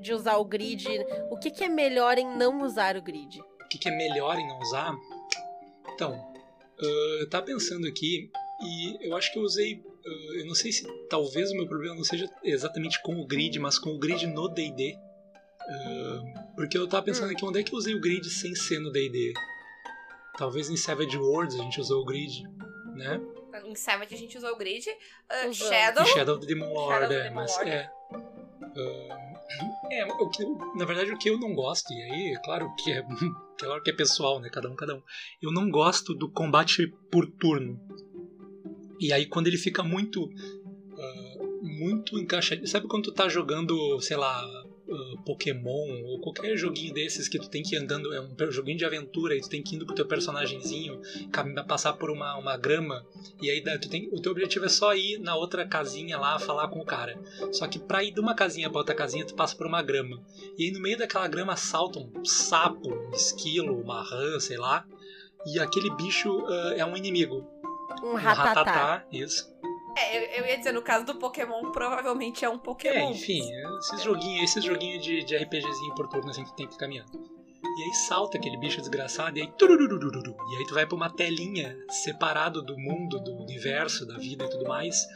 [0.00, 0.86] de usar o grid,
[1.30, 3.40] o que, que é melhor em não usar o grid.
[3.40, 4.94] O que, que é melhor em não usar?
[5.92, 6.14] Então,
[6.80, 9.82] ah, eu tava pensando aqui e eu acho que eu usei.
[10.06, 13.58] ah, eu não sei se talvez o meu problema não seja exatamente com o grid,
[13.58, 14.94] mas com o grid no DD.
[15.60, 17.32] Ah, porque eu tava pensando Hum.
[17.32, 19.32] aqui onde é que eu usei o grid sem ser no DD.
[20.36, 22.42] Talvez em Savage Worlds a gente usou o grid,
[22.96, 23.20] né?
[23.64, 24.84] Em Savage a gente usou o grid.
[25.48, 25.56] Usamos.
[25.56, 26.02] Shadow.
[26.02, 27.70] E Shadow of the Demon Lord, é, Demon mas Lord.
[27.70, 27.90] é.
[28.76, 29.34] Ah,
[29.92, 30.44] é, o que,
[30.76, 33.02] na verdade o que eu não gosto, e aí, é claro que é,
[33.58, 34.48] claro que é pessoal, né?
[34.52, 35.02] Cada um, cada um.
[35.40, 37.78] Eu não gosto do combate por turno.
[39.00, 40.30] E aí quando ele fica muito.
[40.98, 42.68] ah, muito encaixadinho.
[42.68, 44.46] Sabe quando tu tá jogando, sei lá,
[44.86, 48.78] uh, Pokémon ou qualquer joguinho desses que tu tem que ir andando, é um joguinho
[48.78, 51.00] de aventura e tu tem que ir indo com o teu personagemzinho,
[51.66, 53.04] passar por uma, uma grama
[53.40, 56.68] e aí tu tem, o teu objetivo é só ir na outra casinha lá falar
[56.68, 57.18] com o cara.
[57.52, 60.22] Só que pra ir de uma casinha pra outra casinha tu passa por uma grama.
[60.58, 64.86] E aí no meio daquela grama salta um sapo, um esquilo, uma rã, sei lá.
[65.46, 67.53] E aquele bicho uh, é um inimigo.
[68.04, 68.50] Um ratatá.
[68.50, 69.52] Um ratatá, isso.
[69.96, 72.94] É, eu ia dizer, no caso do Pokémon, provavelmente é um Pokémon.
[72.94, 73.42] É, enfim,
[73.78, 77.12] esses joguinhos, esses joguinhos de, de RPGzinho por turno assim que tem que ir caminhando.
[77.76, 81.76] E aí salta aquele bicho desgraçado e aí e aí tu vai para uma telinha
[81.88, 85.06] separado do mundo, do universo, da vida e tudo mais,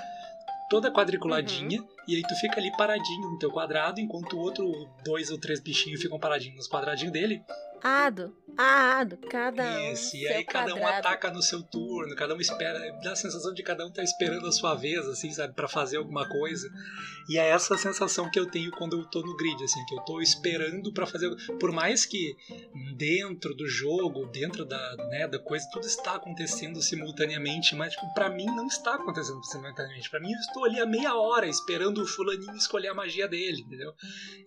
[0.68, 1.88] toda quadriculadinha, uhum.
[2.06, 5.60] e aí tu fica ali paradinho no teu quadrado, enquanto o outro dois ou três
[5.60, 7.42] bichinhos ficam paradinhos nos quadradinhos dele.
[7.82, 9.92] Ado, ado, cada um.
[9.92, 12.78] Isso, e aí cada um ataca no seu turno, cada um espera.
[13.02, 15.96] Dá a sensação de cada um tá esperando a sua vez, assim, sabe, para fazer
[15.96, 16.68] alguma coisa.
[17.28, 20.00] E é essa sensação que eu tenho quando eu tô no grid, assim, que eu
[20.00, 21.30] tô esperando para fazer.
[21.58, 22.36] Por mais que
[22.96, 28.30] dentro do jogo, dentro da, né, da coisa, tudo está acontecendo simultaneamente, mas tipo, para
[28.30, 30.08] mim não está acontecendo simultaneamente.
[30.10, 33.62] Para mim eu estou ali a meia hora esperando o fulaninho escolher a magia dele,
[33.62, 33.92] entendeu?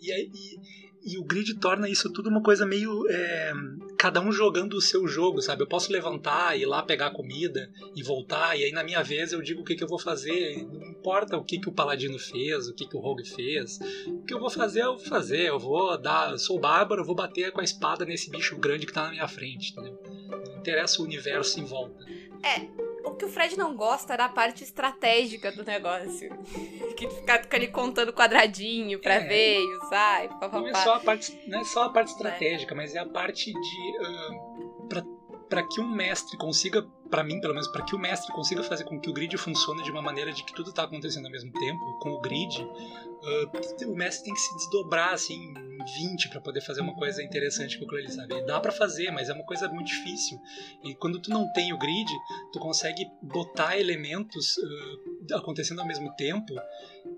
[0.01, 0.31] E aí.
[0.33, 3.09] E, e o grid torna isso tudo uma coisa meio.
[3.09, 3.53] É,
[4.01, 5.61] cada um jogando o seu jogo, sabe?
[5.61, 9.43] Eu posso levantar, ir lá pegar comida e voltar, e aí na minha vez eu
[9.43, 10.65] digo o que, que eu vou fazer.
[10.65, 13.79] Não importa o que, que o Paladino fez, o que, que o Rogue fez.
[14.07, 15.49] O que eu vou fazer, eu vou fazer.
[15.49, 16.35] Eu vou dar.
[16.39, 19.27] Sou bárbaro, eu vou bater com a espada nesse bicho grande que tá na minha
[19.27, 20.01] frente, entendeu?
[20.47, 22.03] Não interessa o universo em volta.
[22.43, 26.29] É, o que o Fred não gosta é da parte estratégica do negócio.
[26.97, 29.19] que ficar fica ali contando quadradinho pra é.
[29.19, 30.25] ver e usar.
[30.25, 32.77] E pá, pá, não, é só a parte, não é só a parte estratégica, é.
[32.77, 33.97] mas é a parte de.
[33.99, 35.03] Uh, pra,
[35.51, 38.85] pra que um mestre consiga, para mim pelo menos, para que o mestre consiga fazer
[38.85, 41.51] com que o grid funcione de uma maneira de que tudo tá acontecendo ao mesmo
[41.51, 45.53] tempo, com o grid, uh, o mestre tem que se desdobrar assim
[45.99, 48.33] 20 para poder fazer uma coisa interessante com aquilo ali, sabe?
[48.33, 50.39] E dá para fazer, mas é uma coisa muito difícil.
[50.85, 52.09] E quando tu não tem o grid,
[52.53, 56.55] tu consegue botar elementos uh, acontecendo ao mesmo tempo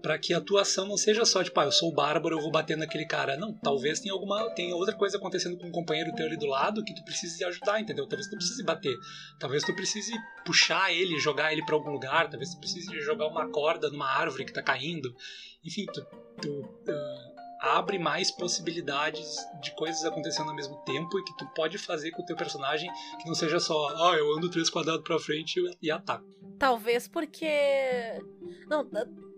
[0.01, 2.41] para que a tua ação não seja só tipo, ah, eu sou o bárbaro, eu
[2.41, 3.37] vou bater naquele cara.
[3.37, 6.83] Não, talvez tenha alguma tenha outra coisa acontecendo com um companheiro teu ali do lado
[6.83, 8.07] que tu precise ajudar, entendeu?
[8.07, 8.95] Talvez tu precise bater.
[9.39, 10.13] Talvez tu precise
[10.45, 14.45] puxar ele, jogar ele para algum lugar, talvez tu precise jogar uma corda numa árvore
[14.45, 15.15] que tá caindo.
[15.63, 16.05] Enfim, tu,
[16.41, 21.77] tu uh, abre mais possibilidades de coisas acontecendo ao mesmo tempo e que tu pode
[21.77, 25.17] fazer com o teu personagem que não seja só, ah, eu ando três quadrados para
[25.17, 26.25] frente e ataco.
[26.63, 27.45] Talvez porque
[28.69, 28.89] não,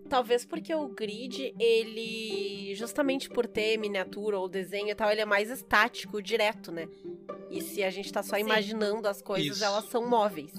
[0.08, 5.24] talvez porque o grid ele justamente por ter miniatura ou desenho e tal, ele é
[5.24, 6.86] mais estático, direto, né?
[7.50, 8.42] E se a gente tá só Sim.
[8.42, 9.64] imaginando as coisas, Isso.
[9.64, 10.52] elas são móveis.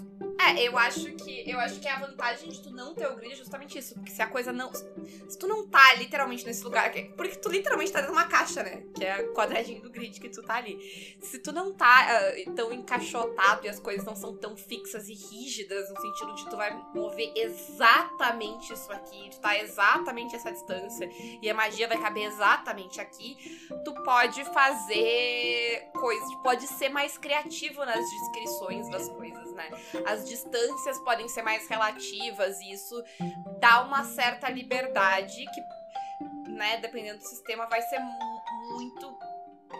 [0.47, 3.33] É, eu acho que eu acho que a vantagem de tu não ter o grid
[3.33, 3.95] é justamente isso.
[3.95, 4.71] Porque se a coisa não.
[4.73, 6.91] Se tu não tá literalmente nesse lugar.
[7.15, 8.83] Porque tu literalmente tá dentro de uma caixa, né?
[8.95, 11.17] Que é o quadradinho do grid que tu tá ali.
[11.21, 15.13] Se tu não tá uh, tão encaixotado e as coisas não são tão fixas e
[15.13, 21.09] rígidas, no sentido de tu vai mover exatamente isso aqui, tu tá exatamente essa distância,
[21.41, 23.37] e a magia vai caber exatamente aqui,
[23.83, 29.69] tu pode fazer coisas, pode ser mais criativo nas descrições das coisas, né?
[30.05, 33.03] As distâncias podem ser mais relativas e isso
[33.59, 39.17] dá uma certa liberdade que, né, dependendo do sistema, vai ser muito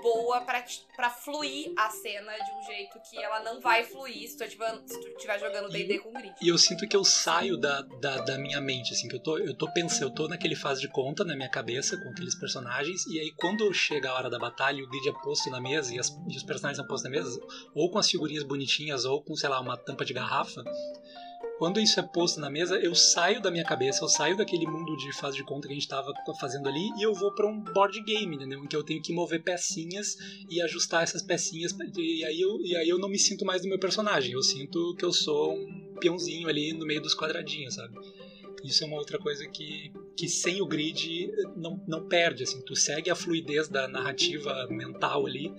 [0.02, 4.44] boa para fluir a cena de um jeito que ela não vai fluir se tu
[4.44, 6.34] estiver jogando D&D com grid.
[6.42, 9.38] E eu sinto que eu saio da, da, da, minha mente, assim, que eu tô,
[9.38, 13.06] eu tô pensando, eu tô naquele fase de conta na minha cabeça com aqueles personagens,
[13.08, 16.00] e aí quando chega a hora da batalha, o grid é posto na mesa e,
[16.00, 17.40] as, e os personagens são postos na mesa,
[17.74, 20.64] ou com as figurinhas bonitinhas, ou com, sei lá, uma tampa de garrafa,
[21.58, 24.96] quando isso é posto na mesa, eu saio da minha cabeça, eu saio daquele mundo
[24.96, 27.60] de fase de conta que a gente estava fazendo ali e eu vou para um
[27.60, 28.64] board game, entendeu?
[28.64, 30.16] Em que eu tenho que mover pecinhas
[30.50, 33.68] e ajustar essas pecinhas e aí eu, e aí eu não me sinto mais do
[33.68, 37.98] meu personagem, eu sinto que eu sou um peãozinho ali no meio dos quadradinhos, sabe?
[38.64, 42.76] Isso é uma outra coisa que, que sem o grid não, não perde, assim, tu
[42.76, 45.52] segue a fluidez da narrativa mental ali,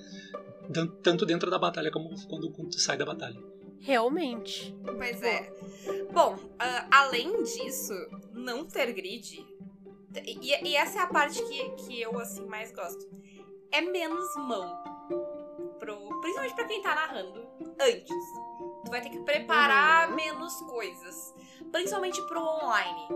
[1.02, 3.57] tanto dentro da batalha como quando, quando tu sai da batalha.
[3.80, 4.74] Realmente.
[4.84, 5.52] Pois é.
[6.12, 7.94] Bom, uh, além disso,
[8.32, 9.46] não ter grid.
[10.24, 13.08] E, e, essa é a parte que, que eu assim mais gosto.
[13.70, 14.82] É menos mão.
[15.78, 17.46] Pro, principalmente pra quem tá narrando
[17.80, 18.26] antes.
[18.84, 20.16] Tu vai ter que preparar uhum.
[20.16, 21.34] menos coisas.
[21.70, 23.08] Principalmente pro online.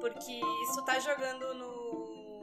[0.00, 2.40] Porque se tu tá jogando no.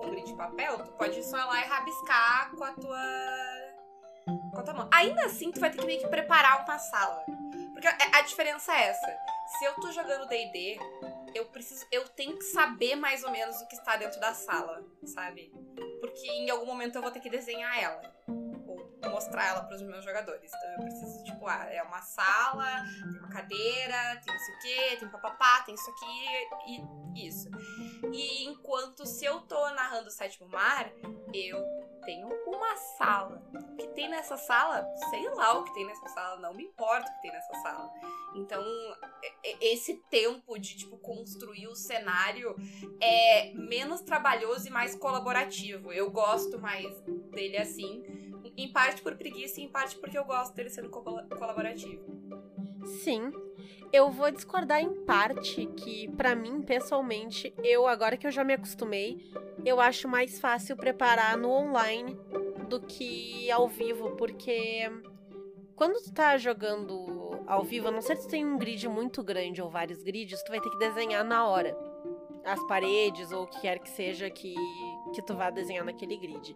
[0.00, 3.59] com grid de papel, tu pode só ir lá e rabiscar com a tua
[4.68, 4.88] a mão.
[4.92, 7.24] Ainda assim, tu vai ter que meio que preparar uma sala.
[7.72, 9.18] Porque a, diferença é essa.
[9.58, 10.78] Se eu tô jogando D&D,
[11.34, 11.86] eu preciso.
[11.90, 15.50] Eu tenho que saber mais ou menos o que está dentro da sala, sabe?
[16.00, 18.02] Porque em algum momento eu vou ter que desenhar ela.
[18.28, 20.52] Ou mostrar ela para os meus jogadores.
[20.54, 24.58] Então eu preciso, tipo, ah, é uma sala, tem uma cadeira, tem não sei o
[24.58, 27.48] quê, tem papapá, tem isso aqui e isso.
[28.12, 30.90] E enquanto se eu tô narrando o sétimo mar,
[31.32, 33.40] eu tenho uma sala.
[33.54, 34.84] O que tem nessa sala?
[35.10, 37.88] Sei lá o que tem nessa sala, não me importa o que tem nessa sala.
[38.34, 38.64] Então,
[39.60, 42.56] esse tempo de, tipo, construir o cenário
[43.00, 45.92] é menos trabalhoso e mais colaborativo.
[45.92, 48.02] Eu gosto mais dele assim.
[48.56, 52.04] Em parte por preguiça e em parte porque eu gosto dele sendo colaborativo.
[53.04, 53.30] Sim.
[53.92, 58.54] Eu vou discordar em parte que, para mim, pessoalmente, eu, agora que eu já me
[58.54, 59.18] acostumei,
[59.64, 62.16] eu acho mais fácil preparar no online
[62.68, 64.90] do que ao vivo, porque
[65.74, 69.24] quando tu tá jogando ao vivo, a não ser se tu tem um grid muito
[69.24, 71.76] grande ou vários grids, tu vai ter que desenhar na hora
[72.44, 74.54] as paredes ou o que quer que seja que,
[75.14, 76.54] que tu vá desenhar naquele grid.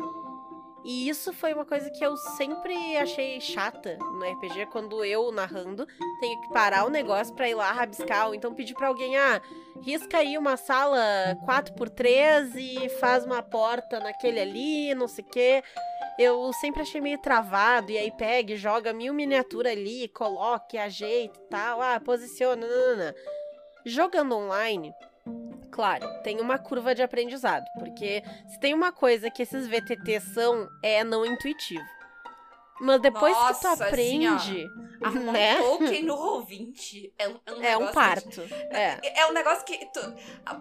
[0.84, 5.86] E isso foi uma coisa que eu sempre achei chata no RPG, quando eu, narrando,
[6.20, 9.40] tenho que parar o negócio pra ir lá rabiscar, ou então pedir pra alguém, ah,
[9.82, 11.00] risca aí uma sala
[11.46, 15.64] 4x3 e faz uma porta naquele ali, não sei o quê.
[16.18, 21.48] Eu sempre achei meio travado, e aí pega, joga mil miniaturas ali, coloque, ajeita e
[21.48, 23.14] tal, ah, posiciona, nanana.
[23.86, 24.94] Jogando online,
[25.70, 30.68] Claro, tem uma curva de aprendizado, porque se tem uma coisa que esses VTT são,
[30.82, 31.84] é não intuitivo.
[32.80, 34.70] Mas depois Nossa, que tu aprende, assim,
[35.04, 35.60] ó, né?
[35.60, 38.42] Um Tolkien no Roll20 é um, é um, é um parto.
[38.42, 39.20] Que, é.
[39.20, 39.78] é um negócio que.
[39.86, 40.00] Tu,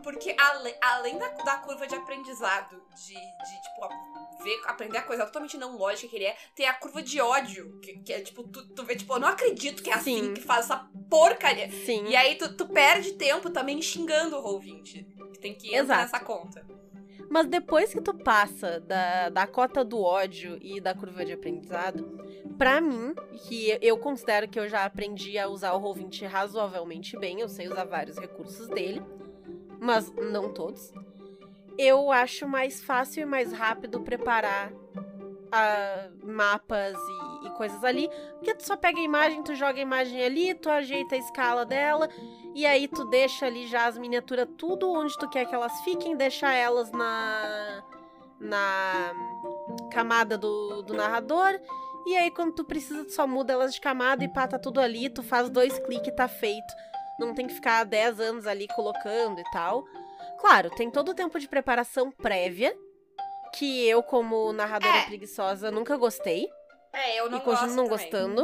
[0.03, 5.25] porque além, além da, da curva de aprendizado, de, de tipo, ver, aprender a coisa
[5.25, 8.43] totalmente não lógica que ele é, tem a curva de ódio, que, que é tipo,
[8.43, 10.33] tu, tu vê, tipo, eu não acredito que é assim Sim.
[10.35, 11.71] que faz essa porcaria.
[11.71, 12.05] Sim.
[12.07, 15.31] E aí tu, tu perde tempo também xingando o Roll20.
[15.33, 16.01] Que tem que entrar Exato.
[16.01, 16.82] nessa conta.
[17.29, 22.19] Mas depois que tu passa da, da cota do ódio e da curva de aprendizado,
[22.57, 23.13] pra mim,
[23.47, 27.67] que eu considero que eu já aprendi a usar o Roll20 razoavelmente bem, eu sei
[27.67, 29.01] usar vários recursos dele,
[29.79, 30.93] mas não todos.
[31.77, 34.71] Eu acho mais fácil e mais rápido preparar
[35.51, 39.81] ah, mapas e, e coisas ali, porque tu só pega a imagem, tu joga a
[39.81, 42.09] imagem ali, tu ajeita a escala dela,
[42.55, 46.15] e aí tu deixa ali já as miniaturas tudo onde tu quer que elas fiquem,
[46.15, 47.83] deixa elas na
[48.39, 49.13] na
[49.91, 51.59] camada do, do narrador.
[52.05, 54.81] E aí quando tu precisa, tu só muda elas de camada e pá, tá tudo
[54.81, 56.73] ali, tu faz dois cliques e tá feito.
[57.17, 59.85] Não tem que ficar 10 anos ali colocando e tal.
[60.39, 62.75] Claro, tem todo o tempo de preparação prévia,
[63.53, 65.05] que eu, como narradora É.
[65.05, 66.49] preguiçosa, nunca gostei.
[66.93, 67.89] É, eu não e continuo gosto não também.
[68.11, 68.41] gostando.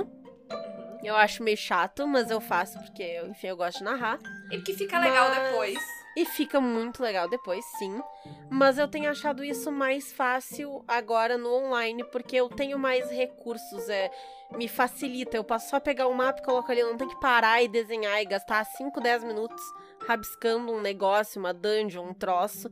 [0.52, 1.00] Uhum.
[1.04, 4.20] Eu acho meio chato, mas eu faço porque, eu, enfim, eu gosto de narrar.
[4.52, 5.80] E porque fica legal Mas- depois.
[6.18, 8.02] E fica muito legal depois, sim.
[8.50, 13.88] Mas eu tenho achado isso mais fácil agora no online, porque eu tenho mais recursos.
[13.88, 14.12] É,
[14.58, 15.38] me facilita.
[15.38, 17.68] Eu posso só pegar o mapa e colocar ali, eu não tenho que parar e
[17.70, 19.62] desenhar e gastar 5, 10 minutos
[20.06, 22.70] rabiscando um negócio, uma dungeon, um troço.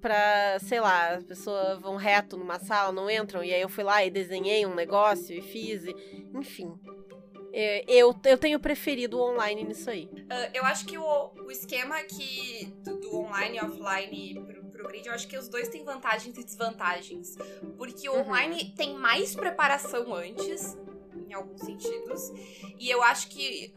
[0.00, 3.82] Pra, sei lá, as pessoas vão reto numa sala, não entram, e aí eu fui
[3.82, 5.96] lá e desenhei um negócio e fiz, e,
[6.34, 6.72] enfim.
[7.52, 10.08] É, eu, eu tenho preferido o online nisso aí.
[10.28, 14.88] Ah, eu acho que o, o esquema que do, do online e offline pro, pro
[14.88, 17.34] grid, eu acho que os dois têm vantagens e desvantagens.
[17.78, 18.20] Porque o Uhum.
[18.20, 20.76] online tem mais preparação antes,
[21.26, 22.20] em alguns sentidos.
[22.78, 23.72] E eu acho que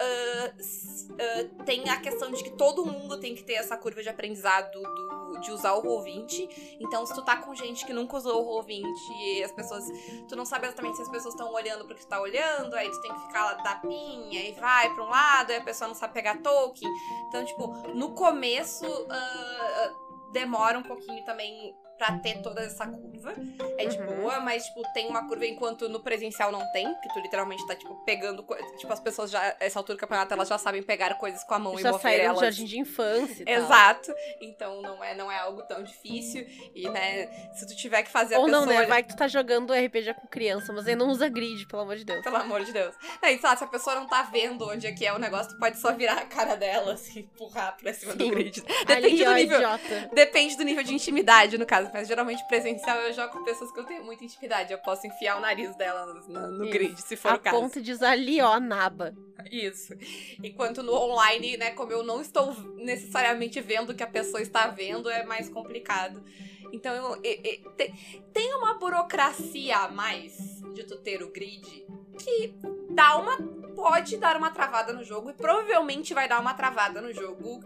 [0.59, 4.09] s- ah, tem a questão de que todo mundo tem que ter essa curva de
[4.09, 6.77] aprendizado do- de usar o Roll20.
[6.79, 8.83] Então, se tu tá com gente que nunca usou o Roll20
[9.21, 9.85] e as pessoas
[10.27, 12.89] tu não sabe exatamente se as pessoas estão olhando pro que tu tá olhando, aí
[12.89, 15.87] tu tem que ficar lá da pinha e vai pra um lado, aí a pessoa
[15.87, 16.89] não sabe pegar token.
[17.27, 19.93] Então, tipo, no começo ah,
[20.31, 23.33] demora um pouquinho também pra ter toda essa curva.
[23.77, 24.21] É de Uhum.
[24.21, 27.75] boa, mas, tipo, tem uma curva enquanto no presencial não tem, que tu literalmente tá,
[27.75, 28.65] tipo, pegando coisas.
[28.79, 31.59] Tipo, as pessoas já, essa altura do campeonato, elas já sabem pegar coisas com a
[31.59, 32.55] mão e Já mover saíram do elas.
[32.55, 33.51] jardim de infância e.
[33.51, 34.13] Exato.
[34.41, 36.47] Então não é, não é algo tão difícil.
[36.73, 38.65] E, né, se tu tiver que fazer a Ou pessoa.
[38.65, 38.85] não, né?
[38.85, 41.97] Vai que tu tá jogando RPG com criança, mas aí não usa grid, pelo amor
[41.97, 42.23] de Deus.
[42.23, 42.95] Pelo amor de Deus.
[43.21, 45.59] Sei lá, se a pessoa não tá vendo onde é que é o negócio, tu
[45.59, 48.31] pode só virar a cara dela, assim, empurrar pra cima do Sim.
[48.31, 48.63] grid.
[48.87, 49.57] Ali, Depende do ó, nível.
[49.57, 50.09] idiota.
[50.13, 51.88] Depende do nível de intimidade, no caso.
[51.93, 54.71] Mas geralmente presencial eu jogo com pessoas que eu tenho muita intimidade.
[54.71, 57.57] Eu posso enfiar o nariz dela no, no grid, se for A o caso.
[57.59, 59.13] ponto de usar ali, ó, naba.
[59.51, 59.93] Isso.
[60.43, 64.67] Enquanto no online, né, como eu não estou necessariamente vendo o que a pessoa está
[64.67, 66.21] vendo, é mais complicado.
[66.71, 67.93] Então, eu, e- e- te-
[68.33, 71.85] tem uma burocracia a mais de tu ter o grid
[72.17, 72.53] que
[72.91, 73.37] dá uma.
[73.75, 77.63] pode dar uma travada no jogo e provavelmente vai dar uma travada no jogo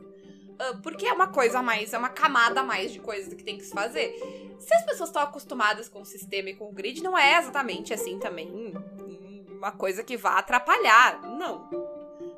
[0.82, 3.58] porque é uma coisa a mais, é uma camada a mais de coisas que tem
[3.58, 4.14] que se fazer.
[4.60, 7.94] Se as pessoas estão acostumadas com o sistema e com o grid, não é exatamente
[7.94, 11.22] assim também hum, uma coisa que vá atrapalhar.
[11.22, 11.70] Não.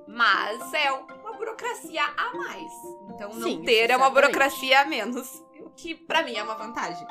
[0.08, 2.72] Mas é uma burocracia a mais.
[3.14, 5.44] Então não Sim, ter é uma burocracia a menos.
[5.60, 7.06] O que pra mim é uma vantagem.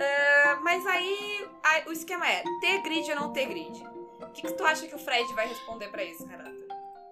[0.00, 3.82] Ah, mas aí a- o esquema é ter grid ou não ter grid.
[4.20, 6.65] O que, que tu acha que o Fred vai responder pra isso, Renata?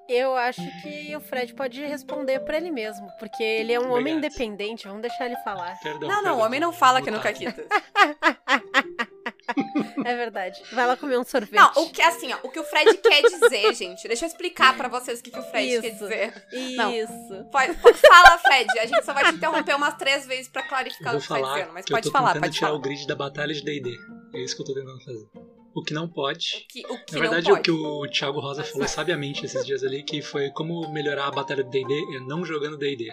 [0.08, 4.16] Eu acho que o Fred pode responder por ele mesmo, porque ele é um homem
[4.16, 4.18] Obrigado.
[4.18, 5.78] independente, vamos deixar ele falar.
[5.82, 6.38] Perdão, não, não, perdão.
[6.38, 7.20] o homem não fala aqui no.
[7.20, 7.64] Caquitas.
[10.04, 10.62] É verdade.
[10.72, 11.54] Vai lá comer um sorvete.
[11.54, 14.06] Não, o que assim, ó, o que o Fred quer dizer, gente.
[14.06, 15.98] Deixa eu explicar pra vocês o que, que o Fred quer Isso.
[16.04, 16.46] dizer.
[16.76, 16.92] não.
[16.92, 17.44] Isso.
[17.50, 18.78] Pode, pode falar, Fred.
[18.78, 21.28] A gente só vai te interromper umas três vezes pra Eu clarificar o que tu
[21.28, 22.78] tá falar dizendo, mas pode tô falar, tentando pode tirar falar.
[22.78, 23.96] o grid da batalha de D&D.
[24.34, 25.26] É isso que eu tô tentando fazer.
[25.74, 26.64] O que não pode...
[26.64, 29.64] O que, o que Na verdade, não o que o Thiago Rosa falou sabiamente esses
[29.66, 33.10] dias ali, que foi como melhorar a batalha do D&D é não jogando D&D.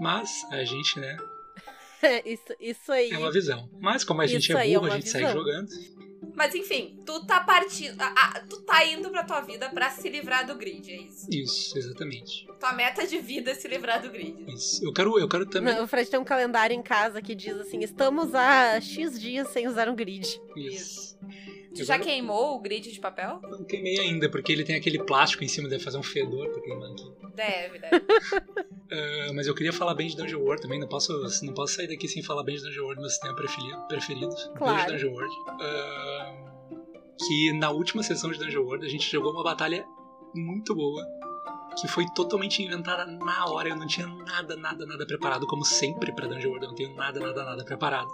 [0.00, 1.16] Mas a gente, né,
[2.24, 3.10] Isso, isso aí.
[3.10, 3.68] é uma visão.
[3.80, 5.38] Mas como a gente Isso é é burro, a uma gente segue visão.
[5.40, 5.68] jogando.
[6.34, 8.00] Mas enfim, tu tá partindo.
[8.00, 11.26] a- a- tu tá indo pra tua vida pra se livrar do grid, é isso.
[11.32, 12.46] Isso, exatamente.
[12.60, 14.36] Tua meta de vida é se livrar do grid.
[14.54, 14.84] Isso.
[14.84, 15.74] Eu quero, eu quero também...
[15.74, 19.48] Não, o Fred tem um calendário em casa que diz assim: estamos há X dias
[19.48, 20.40] sem usar um grid.
[20.56, 21.18] Isso.
[21.18, 21.26] Tu
[21.76, 23.40] Eu já queimou o grid de papel?
[23.42, 26.62] Não queimei ainda, porque ele tem aquele plástico em cima, deve fazer um fedor pra
[26.62, 27.12] queimar aqui.
[27.34, 28.04] Deve, deve.
[28.90, 31.88] Ah, mas eu queria falar bem de Dungeon World também, não posso, não posso sair
[31.88, 33.86] daqui sem falar bem de Dungeon World, meu sistema preferido.
[33.86, 34.34] preferido.
[34.56, 34.76] Claro.
[34.76, 35.34] Beijo Dungeon World.
[35.60, 36.34] Ah,
[37.18, 39.84] que na última sessão de Dungeon World a gente jogou uma batalha
[40.34, 41.04] muito boa,
[41.78, 43.68] que foi totalmente inventada na hora.
[43.68, 46.94] Eu não tinha nada, nada, nada preparado, como sempre pra Dungeon World, eu não tenho
[46.94, 48.08] nada, nada, nada preparado.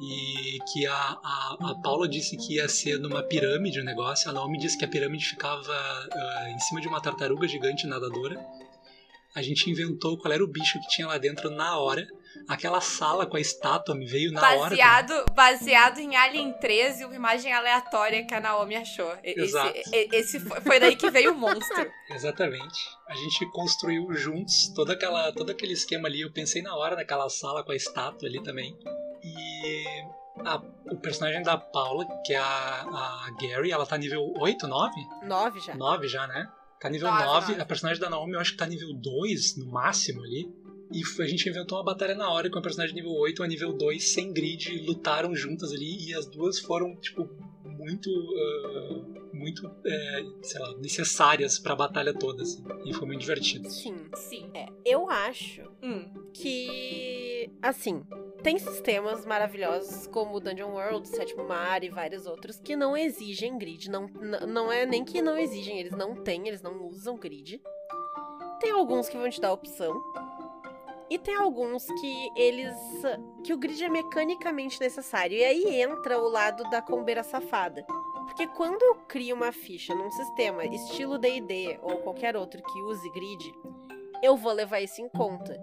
[0.00, 4.32] E que a, a, a Paula disse que ia ser numa pirâmide o negócio, a
[4.32, 8.44] Naomi disse que a pirâmide ficava ah, em cima de uma tartaruga gigante nadadora.
[9.34, 12.06] A gente inventou qual era o bicho que tinha lá dentro na hora.
[12.48, 14.70] Aquela sala com a estátua me veio na hora.
[14.70, 19.12] Baseado, baseado em Alien 13, uma imagem aleatória que a Naomi achou.
[19.22, 19.72] Exato.
[19.78, 21.90] Esse, esse foi, daí que veio o monstro.
[22.10, 22.78] Exatamente.
[23.08, 26.22] A gente construiu juntos toda aquela, todo aquele esquema ali.
[26.22, 28.76] Eu pensei na hora naquela sala com a estátua ali também.
[29.22, 29.84] E
[30.44, 34.94] a- o personagem da Paula, que é a, a Gary, ela tá nível 8, 9?
[35.24, 35.74] Nove já.
[35.74, 36.48] 9 já, né?
[36.80, 37.48] Tá nível Nove, 9.
[37.52, 37.62] nove.
[37.62, 40.48] A personagem da Naomi eu acho que tá nível 2 no máximo ali.
[40.92, 43.72] E a gente inventou uma batalha na hora com a personagem nível 8 a nível
[43.72, 47.28] 2 sem grid, lutaram juntas ali e as duas foram, tipo,
[47.64, 48.10] muito.
[48.10, 52.62] ah, muito, é, sei lá, necessárias pra batalha toda, assim.
[52.84, 53.68] E foi muito divertido.
[53.70, 53.96] Sim.
[54.14, 54.50] Sim.
[54.54, 56.06] É, eu acho Hum.
[56.34, 58.02] que, assim,
[58.42, 63.56] tem sistemas maravilhosos como o Dungeon World, Sétimo Mar e vários outros que não exigem
[63.58, 63.90] grid.
[63.90, 64.06] Não,
[64.46, 67.60] não é nem que não exigem, eles não têm, eles não usam grid.
[68.60, 69.92] Tem alguns que vão te dar opção.
[71.12, 72.74] E tem alguns que eles.
[73.44, 75.36] que o grid é mecanicamente necessário.
[75.36, 77.84] E aí entra o lado da combeira safada.
[78.24, 83.10] Porque quando eu crio uma ficha num sistema estilo DD ou qualquer outro que use
[83.10, 83.54] grid,
[84.22, 85.62] eu vou levar isso em conta.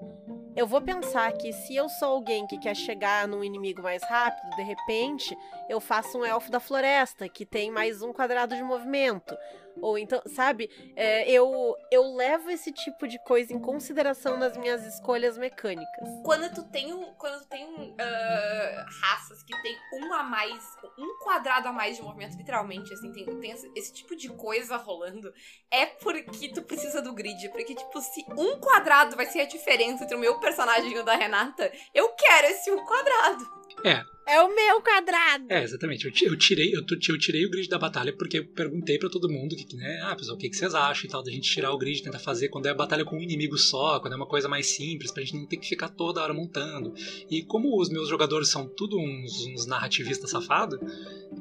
[0.55, 4.55] Eu vou pensar que se eu sou alguém que quer chegar num inimigo mais rápido,
[4.55, 5.35] de repente,
[5.67, 9.35] eu faço um elfo da floresta, que tem mais um quadrado de movimento.
[9.81, 14.85] Ou então, sabe, é, eu, eu levo esse tipo de coisa em consideração nas minhas
[14.85, 16.07] escolhas mecânicas.
[16.23, 20.63] Quando tu tem, um, quando tu tem ah, raças que tem um a mais,
[20.97, 24.77] um quadrado a mais de movimento, literalmente, assim, tem, tem esse, esse tipo de coisa
[24.77, 25.33] rolando,
[25.71, 27.49] é porque tu precisa do grid.
[27.49, 31.03] Porque, tipo, se um quadrado vai ser a diferença entre o meu personagem e o
[31.03, 33.59] da Renata, eu quero esse um quadrado.
[33.85, 35.45] É o meu quadrado!
[35.49, 36.05] É, exatamente.
[36.05, 36.85] Eu, ti- eu tirei, eu,
[37.17, 40.15] tirei o grid da batalha porque eu perguntei pra todo mundo que, que, né, ah,
[40.15, 42.49] pessoal, o que, que vocês acham e tal, da gente tirar o grid, tentar fazer
[42.49, 45.35] quando é batalha com um inimigo só, quando é uma coisa mais simples, pra gente
[45.35, 46.93] não ter que ficar toda hora montando.
[47.29, 50.79] E como os meus jogadores são tudo uns, uns narrativistas safados,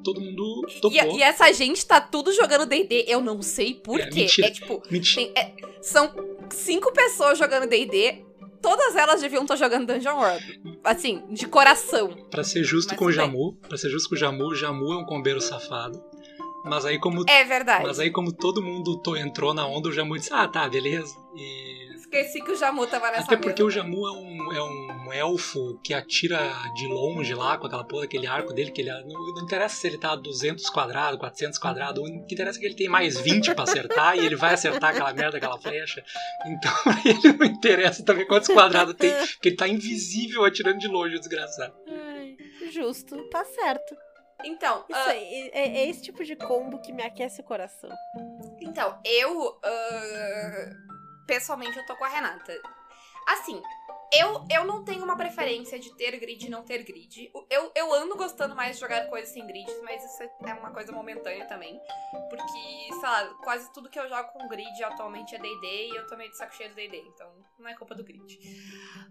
[0.02, 1.16] todo mundo topou.
[1.16, 4.20] E, e essa gente tá tudo jogando D&D, eu não sei por É, quê.
[4.20, 4.46] mentira.
[4.48, 5.22] É tipo, Mentira.
[5.26, 6.12] tem- é- são
[6.50, 8.24] cinco pessoas jogando D&D,
[8.60, 10.60] todas elas deviam estar jogando Dungeon World.
[10.84, 12.08] Assim, de coração.
[12.30, 13.12] Pra ser justo Mas com o.
[13.12, 16.02] Jamu, pra ser justo com o Jamu, o Jamu é um combeiro safado.
[16.68, 17.84] Mas aí como, É verdade.
[17.84, 21.14] mas aí como todo mundo to- entrou na onda, o Jamu disse, ah, tá, beleza.
[21.34, 23.64] E Esqueci que o Jamu tava nessa Até porque mesa.
[23.64, 26.40] o Jamu é um, é um elfo que atira
[26.74, 29.86] de longe lá com aquela porra, aquele arco dele, que ele não, não interessa se
[29.86, 33.20] ele tá a 200 quadrados, 400 quadrados, o que interessa é que ele tem mais
[33.20, 36.02] 20 pra acertar e ele vai acertar aquela merda, aquela flecha.
[36.46, 36.72] Então
[37.04, 41.18] ele não interessa também quantos quadrados tem, porque ele tá invisível atirando de longe, o
[41.18, 41.74] desgraçado.
[41.86, 42.36] Ai,
[42.72, 43.94] justo, tá certo.
[44.44, 47.90] Então, Isso ah, aí, é, é esse tipo de combo que me aquece o coração.
[48.60, 49.58] então eu...
[49.64, 50.70] ah,
[51.26, 52.52] pessoalmente, eu tô com a Renata.
[53.26, 53.60] Assim,
[54.12, 57.30] eu, eu não tenho uma preferência de ter grid e não ter grid.
[57.50, 60.92] Eu, eu ando gostando mais de jogar coisas sem grids, mas isso é uma coisa
[60.92, 61.78] momentânea também.
[62.30, 66.06] Porque, sei lá, quase tudo que eu jogo com grid atualmente é DD e eu
[66.06, 68.38] tô meio de saco cheio do DD, então não é culpa do grid.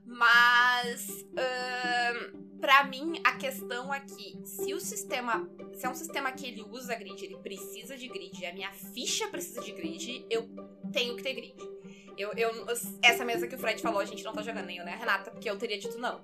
[0.05, 5.47] Mas, uh, pra mim, a questão é que se o sistema.
[5.73, 9.27] Se é um sistema que ele usa grid, ele precisa de grid, a minha ficha
[9.27, 10.49] precisa de grid, eu
[10.91, 11.76] tenho que ter grid.
[12.18, 12.65] Eu, eu,
[13.03, 15.30] essa mesa que o Fred falou, a gente não tá jogando nem eu, né, Renata?
[15.30, 16.20] Porque eu teria dito não.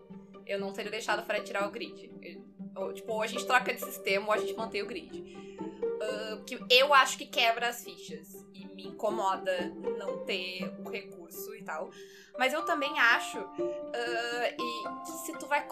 [0.46, 2.12] Eu não teria deixado o Fred tirar o grid.
[2.76, 5.20] Eu, tipo, ou a gente troca de sistema ou a gente mantém o grid.
[5.20, 8.44] Uh, que eu acho que quebra as fichas.
[8.54, 11.92] E me incomoda não ter o recurso e tal.
[12.40, 15.66] Mas eu também acho uh, e que se tu vai.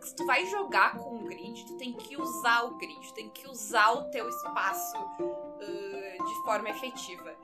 [0.00, 3.48] Se tu vai jogar com o grid, tu tem que usar o grid, tem que
[3.48, 7.34] usar o teu espaço uh, de forma efetiva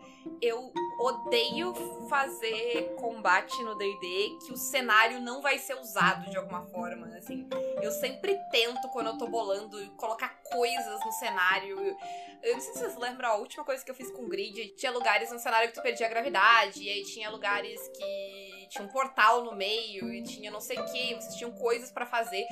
[0.40, 1.72] eu odeio
[2.08, 7.48] fazer combate no D&D que o cenário não vai ser usado de alguma forma, assim.
[7.80, 11.96] Eu sempre tento, quando eu tô bolando, colocar coisas no cenário.
[12.42, 14.92] Eu não sei se vocês lembram, a última coisa que eu fiz com grid, tinha
[14.92, 18.88] lugares no cenário que tu perdia a gravidade, e aí tinha lugares que tinha um
[18.88, 22.46] portal no meio, e tinha não sei o que, vocês tinham coisas para fazer.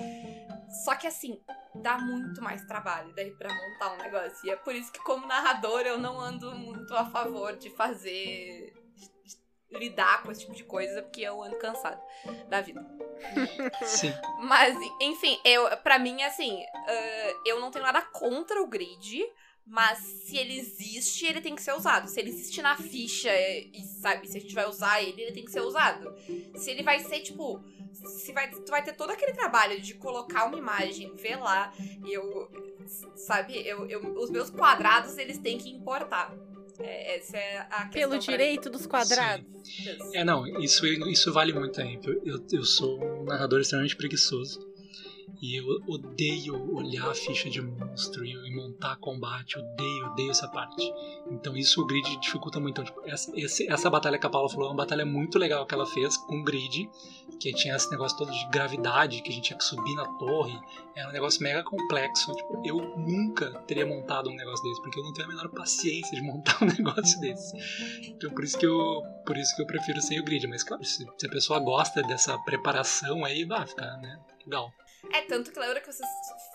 [0.84, 1.40] Só que assim,
[1.74, 4.46] dá muito mais trabalho daí pra montar um negócio.
[4.46, 8.37] E é por isso que, como narrador, eu não ando muito a favor de fazer.
[9.70, 12.00] Lidar com esse tipo de coisa, porque eu ando cansado
[12.48, 12.84] da vida.
[13.84, 14.12] Sim.
[14.40, 19.22] Mas, enfim, eu, pra mim, assim, uh, eu não tenho nada contra o grid.
[19.70, 22.08] Mas se ele existe, ele tem que ser usado.
[22.08, 25.44] Se ele existe na ficha e, sabe, se a gente vai usar ele, ele tem
[25.44, 26.14] que ser usado.
[26.56, 27.62] Se ele vai ser, tipo,
[27.92, 31.70] se vai, tu vai ter todo aquele trabalho de colocar uma imagem, ver lá,
[32.02, 32.50] eu,
[33.14, 36.32] sabe, eu, eu, os meus quadrados eles têm que importar.
[36.80, 37.90] É, essa é a questão.
[37.90, 39.44] Pelo direito dos quadrados.
[39.64, 40.16] Sim.
[40.16, 42.00] É, não, isso, isso vale muito também.
[42.24, 44.67] Eu, eu sou um narrador extremamente preguiçoso.
[45.40, 50.92] E eu odeio olhar a ficha de monstro e montar combate, odeio, odeio essa parte.
[51.30, 52.80] Então isso o grid dificulta muito.
[52.80, 53.32] Então, tipo, essa,
[53.68, 56.42] essa batalha que a Paula falou é uma batalha muito legal que ela fez com
[56.42, 56.88] grid,
[57.40, 60.58] que tinha esse negócio todo de gravidade, que a gente tinha que subir na torre.
[60.96, 62.34] Era um negócio mega complexo.
[62.34, 66.16] Tipo, eu nunca teria montado um negócio desse, porque eu não tenho a menor paciência
[66.16, 67.56] de montar um negócio desse.
[68.08, 70.46] Então por isso que eu, por isso que eu prefiro sem o grid.
[70.48, 74.18] Mas claro, se, se a pessoa gosta dessa preparação aí, vai ficar, né?
[74.44, 74.72] Legal.
[75.12, 76.08] É, tanto que lembra que vocês,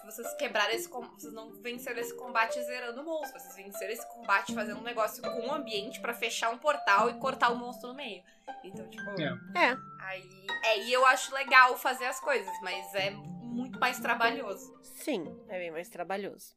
[0.03, 3.39] vocês quebraram esse Vocês não venceram esse combate zerando o monstro.
[3.39, 7.13] Vocês venceram esse combate fazendo um negócio com o ambiente para fechar um portal e
[7.15, 8.21] cortar o monstro no meio.
[8.63, 9.09] Então, tipo.
[9.11, 9.71] É.
[9.71, 9.77] é.
[10.01, 10.47] Aí.
[10.65, 14.77] É, e eu acho legal fazer as coisas, mas é muito mais trabalhoso.
[14.81, 16.55] Sim, é bem mais trabalhoso.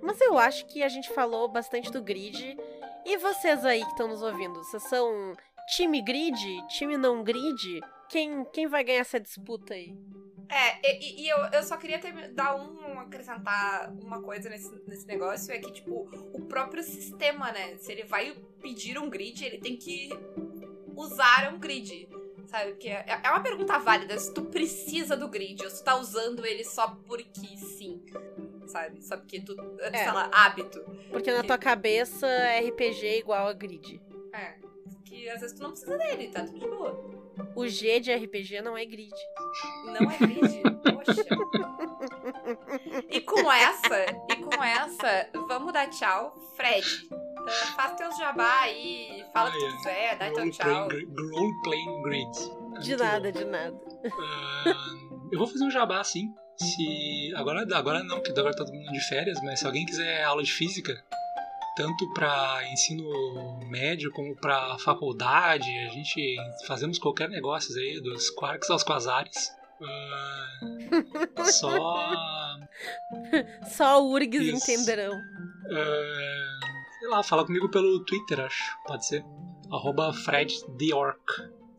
[0.00, 2.56] Mas eu acho que a gente falou bastante do grid.
[3.04, 5.34] E vocês aí que estão nos ouvindo, vocês são
[5.74, 6.66] time grid?
[6.68, 7.80] Time não grid?
[8.08, 9.96] Quem, quem vai ganhar essa disputa aí?
[10.52, 15.06] É, e, e, eu, eu só queria ter, dar um, acrescentar uma coisa nesse, nesse
[15.06, 17.78] negócio, é que, tipo, o próprio sistema, né?
[17.78, 20.10] Se ele vai pedir um grid, ele tem que
[20.94, 22.06] usar um grid.
[22.48, 22.72] Sabe?
[22.72, 25.96] Porque é, é uma pergunta válida se tu precisa do grid ou se tu tá
[25.96, 28.04] usando ele só porque sim.
[28.66, 29.02] Sabe?
[29.02, 29.56] Só porque tu.
[29.80, 30.04] É.
[30.04, 30.84] Sei lá, hábito.
[31.10, 32.26] Porque na tua cabeça
[32.68, 34.02] RPG é igual a grid.
[34.34, 34.58] É.
[35.02, 37.21] Que às vezes tu não precisa dele, tá tudo de boa.
[37.54, 39.12] O G de RPG não é grid.
[39.86, 40.62] Não é grid?
[40.82, 41.24] Poxa.
[43.10, 46.34] E com essa, e com essa, vamos dar tchau.
[46.56, 50.88] Fred, uh, faz teus jabá aí, fala o que tu quiser, dá teu tchau.
[50.88, 52.30] Role playing grid.
[52.82, 53.74] De nada, de nada.
[53.74, 56.32] Uh, eu vou fazer um jabá sim.
[56.56, 60.22] Se agora, agora não, porque agora tá todo mundo de férias, mas se alguém quiser
[60.22, 61.02] aula de física,
[61.76, 65.68] tanto para ensino médio como para faculdade.
[65.86, 69.52] A gente fazemos qualquer negócio aí, dos quarks aos quasares.
[69.80, 72.56] Uh, só.
[73.68, 74.70] só URGs Isso.
[74.70, 75.14] entenderão.
[75.14, 78.76] Uh, sei lá, fala comigo pelo Twitter, acho.
[78.86, 79.24] Pode ser.
[79.70, 81.20] Arroba Fred The Orc.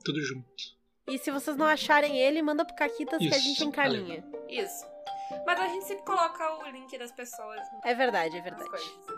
[0.03, 0.73] Tudo junto.
[1.07, 4.23] E se vocês não acharem ele, manda pro Caquitas Isso, que a gente encaminha.
[4.49, 4.92] Isso.
[5.45, 7.61] Mas a gente sempre coloca o link das pessoas.
[7.83, 8.69] É verdade, é verdade.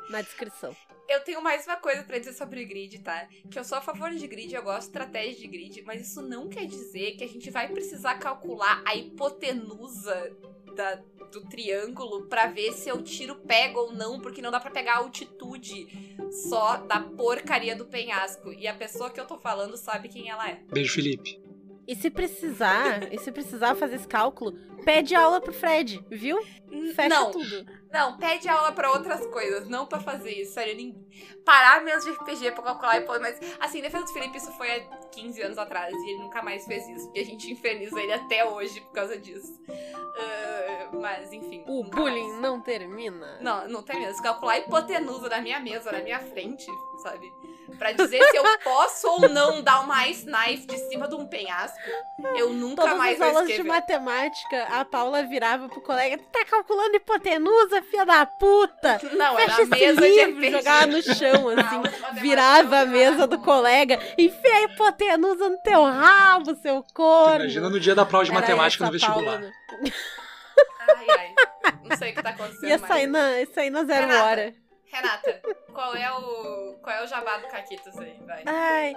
[0.09, 0.76] Na descrição.
[1.07, 3.28] Eu tenho mais uma coisa para dizer sobre grid, tá?
[3.49, 6.22] Que eu sou a favor de grid, eu gosto de estratégia de grid, mas isso
[6.22, 10.36] não quer dizer que a gente vai precisar calcular a hipotenusa
[10.76, 10.95] da,
[11.32, 14.95] do triângulo para ver se eu tiro pego ou não, porque não dá para pegar
[14.95, 15.88] a altitude
[16.32, 18.51] só da porcaria do penhasco.
[18.51, 20.59] E a pessoa que eu tô falando sabe quem ela é.
[20.72, 21.44] Beijo, Felipe.
[21.88, 26.38] E se precisar, e se precisar fazer esse cálculo, pede aula pro Fred, viu?
[26.95, 27.31] Fecha não.
[27.31, 27.65] tudo.
[27.91, 30.53] Não, pede aula pra outras coisas, não pra fazer isso.
[30.53, 30.93] Sério, nem...
[31.45, 33.19] parar mesmo de RPG pra calcular e pôr.
[33.19, 34.79] Mas, assim, defesa do Felipe, isso foi há
[35.11, 37.11] 15 anos atrás e ele nunca mais fez isso.
[37.13, 39.61] E a gente inferniza ele até hoje por causa disso.
[39.69, 41.63] Uh, mas, enfim.
[41.67, 42.41] O bullying mais.
[42.41, 43.38] não termina.
[43.39, 44.21] Não, não tem mesmo.
[44.23, 46.65] Calcular a hipotenusa na minha mesa, na minha frente,
[47.03, 47.31] sabe?
[47.78, 51.26] Pra dizer se eu posso ou não dar uma ice knife de cima de um
[51.28, 51.78] penhasco,
[52.38, 53.70] eu nunca Todas mais as vou aulas de escrever.
[53.70, 58.99] matemática, a Paula virava pro colega, tá calculando hipotenusa, filha da puta!
[59.13, 60.51] Não, Fecha era esse mesa de livro, RPG.
[60.51, 61.82] jogava no chão, assim.
[62.16, 67.41] de Virava a mesa do colega, enfia a hipotenusa no teu rabo, seu corno!
[67.45, 69.24] Imagina no dia da prova de Era matemática no a vestibular.
[69.24, 69.51] Paula, né?
[70.88, 71.34] Ai, ai.
[71.84, 72.66] Não sei o que tá acontecendo.
[72.70, 74.24] Ia mas- sair na, ia sair na zero Renata.
[74.26, 74.53] hora.
[74.91, 75.41] Renata,
[75.73, 76.75] qual é o.
[76.81, 78.17] Qual é o jabá do Caquitas aí?
[78.25, 78.43] Vai.
[78.45, 78.95] Ai.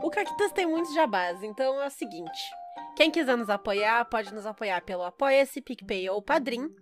[0.00, 2.40] O Caquitas tem muitos jabás, então é o seguinte.
[2.96, 6.74] Quem quiser nos apoiar, pode nos apoiar pelo Apoia-se, PicPay ou Padrim.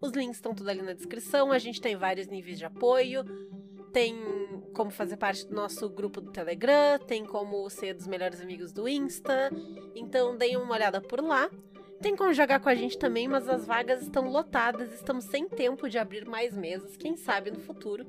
[0.00, 1.50] Os links estão tudo ali na descrição.
[1.52, 3.24] A gente tem vários níveis de apoio.
[3.92, 4.16] Tem
[4.74, 6.98] como fazer parte do nosso grupo do Telegram.
[7.06, 9.50] Tem como ser dos melhores amigos do Insta.
[9.94, 11.50] Então deem uma olhada por lá.
[12.00, 14.92] Tem como jogar com a gente também, mas as vagas estão lotadas.
[14.92, 16.96] Estamos sem tempo de abrir mais mesas.
[16.96, 18.06] Quem sabe no futuro.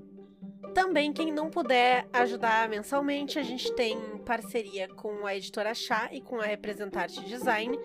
[0.73, 6.21] Também, quem não puder ajudar mensalmente, a gente tem parceria com a editora Chá e
[6.21, 7.79] com a Representarte Design.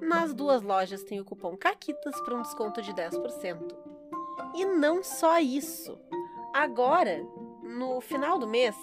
[0.00, 3.76] Nas duas lojas tem o cupom CAQUITAS para um desconto de 10%.
[4.54, 5.98] E não só isso.
[6.54, 7.22] Agora,
[7.62, 8.74] no final do mês,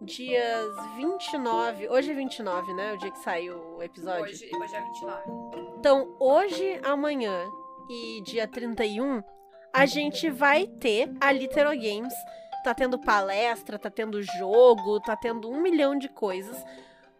[0.00, 1.88] dias 29.
[1.90, 2.94] Hoje é 29, né?
[2.94, 4.24] O dia que saiu o episódio.
[4.24, 5.69] Hoje, hoje é 29.
[5.80, 7.50] Então, hoje, amanhã
[7.88, 9.22] e dia 31,
[9.72, 12.12] a gente vai ter a Litero Games.
[12.62, 16.62] Tá tendo palestra, tá tendo jogo, tá tendo um milhão de coisas.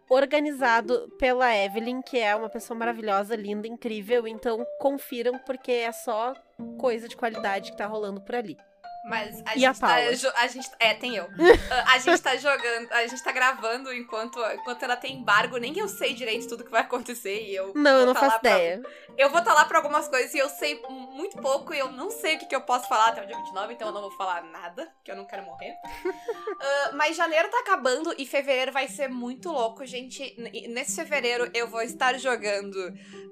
[0.07, 4.27] Organizado pela Evelyn, que é uma pessoa maravilhosa, linda, incrível.
[4.27, 6.35] Então, confiram, porque é só
[6.77, 8.55] coisa de qualidade que tá rolando por ali.
[9.03, 9.87] Mas a E a gente tá.
[9.87, 10.15] Paula?
[10.15, 11.27] jo- A gente, é, tem eu.
[11.87, 15.57] A gente tá jogando, a gente tá gravando enquanto, enquanto ela tem embargo.
[15.57, 17.41] Nem eu sei direito tudo que vai acontecer.
[17.43, 18.81] E eu Não, eu vou não tá faço lá pra- ideia.
[19.17, 22.09] Eu vou estar lá pra algumas coisas e eu sei muito pouco e eu não
[22.11, 24.11] sei o que, que eu posso falar até o dia 29, então eu não vou
[24.11, 25.73] falar nada, que eu não quero morrer.
[26.63, 30.35] Ah, mas janeiro tá acabando e fevereiro vai ser muito louco, gente.
[30.69, 32.77] Nesse fevereiro eu vou estar jogando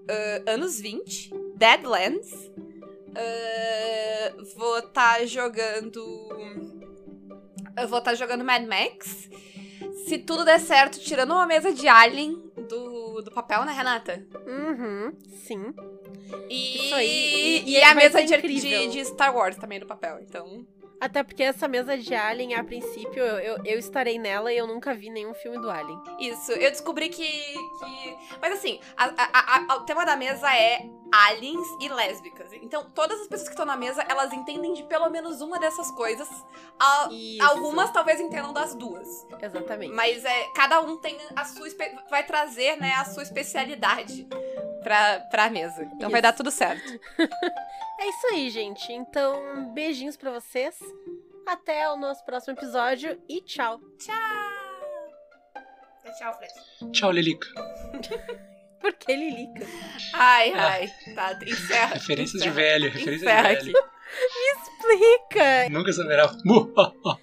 [0.09, 2.27] ah, Anos 20, Deadlands.
[3.15, 5.99] Ah, vou estar jogando.
[7.77, 9.29] Eu vou estar jogando Mad Max.
[10.05, 12.35] Se tudo der certo, tirando uma mesa de Alien
[12.67, 14.25] do, do papel, né, Renata?
[14.45, 15.13] Uhum,
[15.45, 15.73] sim.
[16.49, 17.07] E, Isso aí.
[17.65, 20.65] e, E- e a mesa de, de, de Star Wars também do papel, então.
[20.99, 24.67] Até porque essa mesa de Alien, a princípio, eu, eu, eu estarei nela e eu
[24.67, 25.99] nunca vi nenhum filme do Alien.
[26.19, 27.25] Isso, eu descobri que.
[27.25, 28.17] que...
[28.41, 30.81] Mas assim, a- a- a- o tema da mesa é
[31.11, 32.51] aliens e lésbicas.
[32.53, 35.89] Então, todas as pessoas que estão na mesa, elas entendem de pelo menos uma dessas
[35.91, 36.27] coisas.
[37.41, 39.25] Algumas talvez entendam das duas.
[39.41, 39.93] Exatamente.
[39.93, 41.67] Mas é, cada um tem a sua.
[42.09, 44.27] Vai trazer, né, a sua especialidade
[44.83, 45.83] pra, pra mesa.
[45.95, 46.23] Então vai Isso.
[46.23, 46.99] dar tudo certo.
[48.01, 48.93] É isso aí, gente.
[48.93, 50.79] Então, beijinhos pra vocês.
[51.45, 53.77] Até o nosso próximo episódio e tchau.
[53.99, 54.15] Tchau!
[56.17, 56.91] Tchau, Fred.
[56.93, 57.45] Tchau, Lilica.
[58.79, 59.65] Porque Lilica.
[60.13, 60.89] Ai, ai.
[61.13, 61.95] Tá, encerra.
[61.95, 62.55] Referências de encerra.
[62.55, 63.57] velho, referências de velho.
[63.57, 63.73] aqui.
[64.55, 65.69] Explica!
[65.69, 66.31] Nunca saberá.
[66.45, 67.17] Mu, ha, ha.